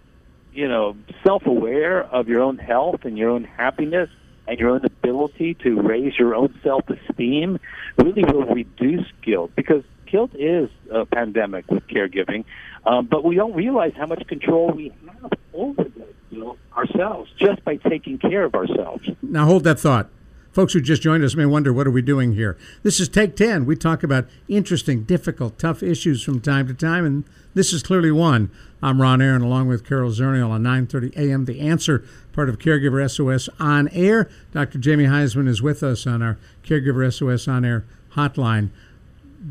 [0.53, 4.11] you know, self aware of your own health and your own happiness
[4.47, 7.59] and your own ability to raise your own self esteem
[7.97, 12.45] really will reduce guilt because guilt is a pandemic with caregiving,
[12.87, 17.65] um, but we don't realize how much control we have over that guilt ourselves just
[17.65, 19.09] by taking care of ourselves.
[19.23, 20.09] Now, hold that thought.
[20.55, 22.57] Folks who just joined us may wonder what are we doing here.
[22.85, 23.67] This is Take 10.
[23.67, 27.25] We talk about interesting, difficult, tough issues from time to time, and
[27.55, 28.53] this is clearly one.
[28.81, 31.47] I'm Ron Aaron, along with Carol Zernial on 9:30 a.m.
[31.47, 34.31] The Answer, part of Caregiver SOS on air.
[34.53, 34.79] Dr.
[34.79, 38.71] Jamie Huysman is with us on our Caregiver SOS on air hotline.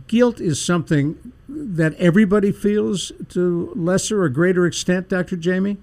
[0.07, 5.35] Guilt is something that everybody feels to lesser or greater extent, Dr.
[5.35, 5.79] Jamie.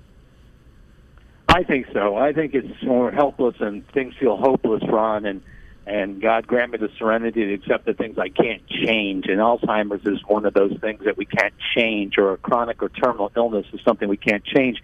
[1.53, 2.17] I think so.
[2.17, 5.43] I think it's more helpless and things feel hopeless, Ron, and
[5.85, 9.27] and God grant me the serenity to accept the things I can't change.
[9.27, 12.89] And Alzheimer's is one of those things that we can't change, or a chronic or
[12.89, 14.81] terminal illness is something we can't change.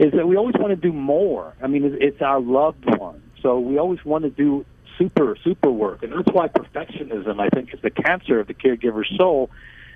[0.00, 1.54] Is that we always want to do more.
[1.62, 4.66] I mean, it's our loved one, so we always want to do
[4.98, 9.12] super super work, and that's why perfectionism I think is the cancer of the caregiver's
[9.16, 9.48] soul,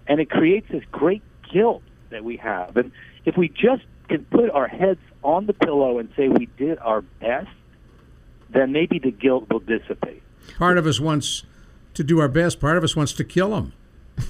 [0.07, 2.77] and it creates this great guilt that we have.
[2.77, 2.93] And
[3.25, 7.01] if we just can put our heads on the pillow and say we did our
[7.03, 7.49] best,
[8.51, 10.23] then maybe the guilt will dissipate.
[10.59, 11.45] Part of us wants
[11.95, 12.61] to do our best.
[12.61, 13.73] Part of us wants to kill them.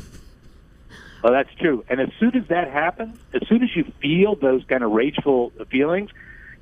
[1.23, 1.83] Well, that's true.
[1.89, 5.53] And as soon as that happens, as soon as you feel those kind of rageful
[5.71, 6.11] feelings,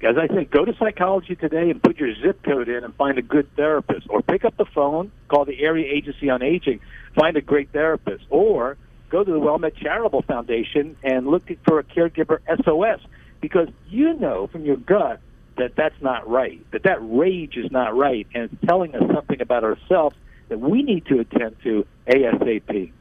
[0.05, 3.19] as I said, go to psychology today and put your zip code in and find
[3.19, 6.79] a good therapist, or pick up the phone, call the area agency on aging,
[7.17, 8.77] find a great therapist, or
[9.11, 13.01] go to the WellMed Charitable Foundation and look for a caregiver SOS
[13.43, 15.21] because you know from your gut
[15.59, 19.43] that that's not right, that that rage is not right, and it's telling us something
[19.43, 20.17] about ourselves
[20.49, 22.93] that we need to attend to ASAP.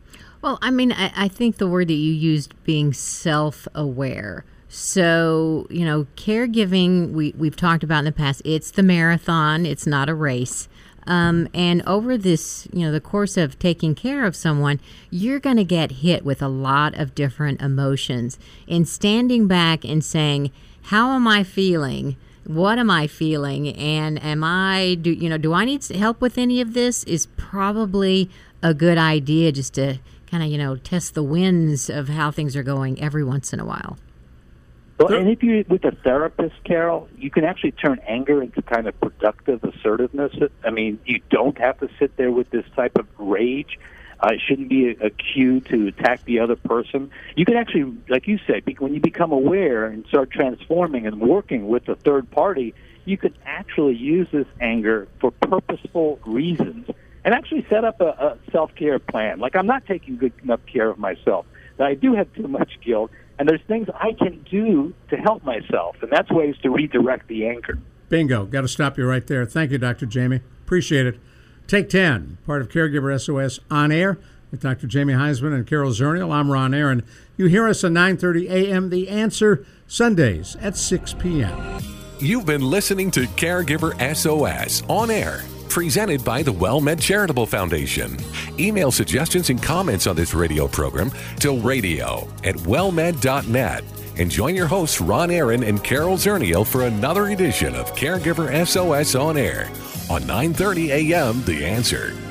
[0.42, 4.44] Well, I mean, I, I think the word that you used being self aware.
[4.68, 9.86] So, you know, caregiving, we, we've talked about in the past, it's the marathon, it's
[9.86, 10.70] not a race.
[11.08, 14.80] Um, and over this, you know, the course of taking care of someone,
[15.10, 18.38] you're going to get hit with a lot of different emotions.
[18.68, 20.52] In standing back and saying,
[20.84, 22.18] How am I feeling?
[22.46, 23.70] What am I feeling?
[23.70, 27.04] And am I, do you know, do I need help with any of this?
[27.06, 28.30] Is probably
[28.64, 30.00] a good idea just to
[30.30, 33.60] kind of, you know, test the winds of how things are going every once in
[33.60, 33.98] a while.
[35.02, 38.88] Well, and if you're with a therapist, Carol, you can actually turn anger into kind
[38.88, 40.34] of productive assertiveness.
[40.64, 43.80] I mean, you don't have to sit there with this type of rage.
[44.20, 47.10] Uh, it shouldn't be a, a cue to attack the other person.
[47.36, 51.68] You can actually, like you said, when you become aware and start transforming and working
[51.68, 52.76] with a third party,
[53.06, 56.88] you can actually use this anger for purposeful reasons
[57.26, 59.40] and actually set up a, a self care plan.
[59.40, 61.48] Like, I'm not taking good enough care of myself.
[61.78, 63.10] That I do have too much guilt
[63.42, 67.48] and there's things I can do to help myself, and that's ways to redirect the
[67.48, 67.80] anger.
[68.08, 68.46] Bingo.
[68.46, 69.48] Got to stop you right there.
[69.48, 70.06] Thank you, Dr.
[70.06, 70.42] Jamie.
[70.64, 71.20] Appreciate it.
[71.66, 74.20] Take 10, part of Caregiver SOS on air
[74.52, 74.86] with Dr.
[74.86, 76.32] Jamie Huysman and Carol Zernial.
[76.32, 77.02] I'm Ron Aaron.
[77.36, 78.92] You hear us at 9:30 a.m.
[78.92, 81.82] The Answer Sundays at 6 p.m.
[82.20, 88.18] You've been listening to Caregiver SOS on air presented by the WellMed Charitable Foundation.
[88.60, 91.10] Email suggestions and comments on this radio program
[91.40, 93.84] to radio at wellmed.net.
[94.18, 99.16] And join your hosts, Ron Aaron and Carol Zernial, for another edition of Caregiver SOS
[99.16, 99.68] on Air
[100.10, 101.42] on 9.30 a.m.
[101.46, 102.31] The Answer.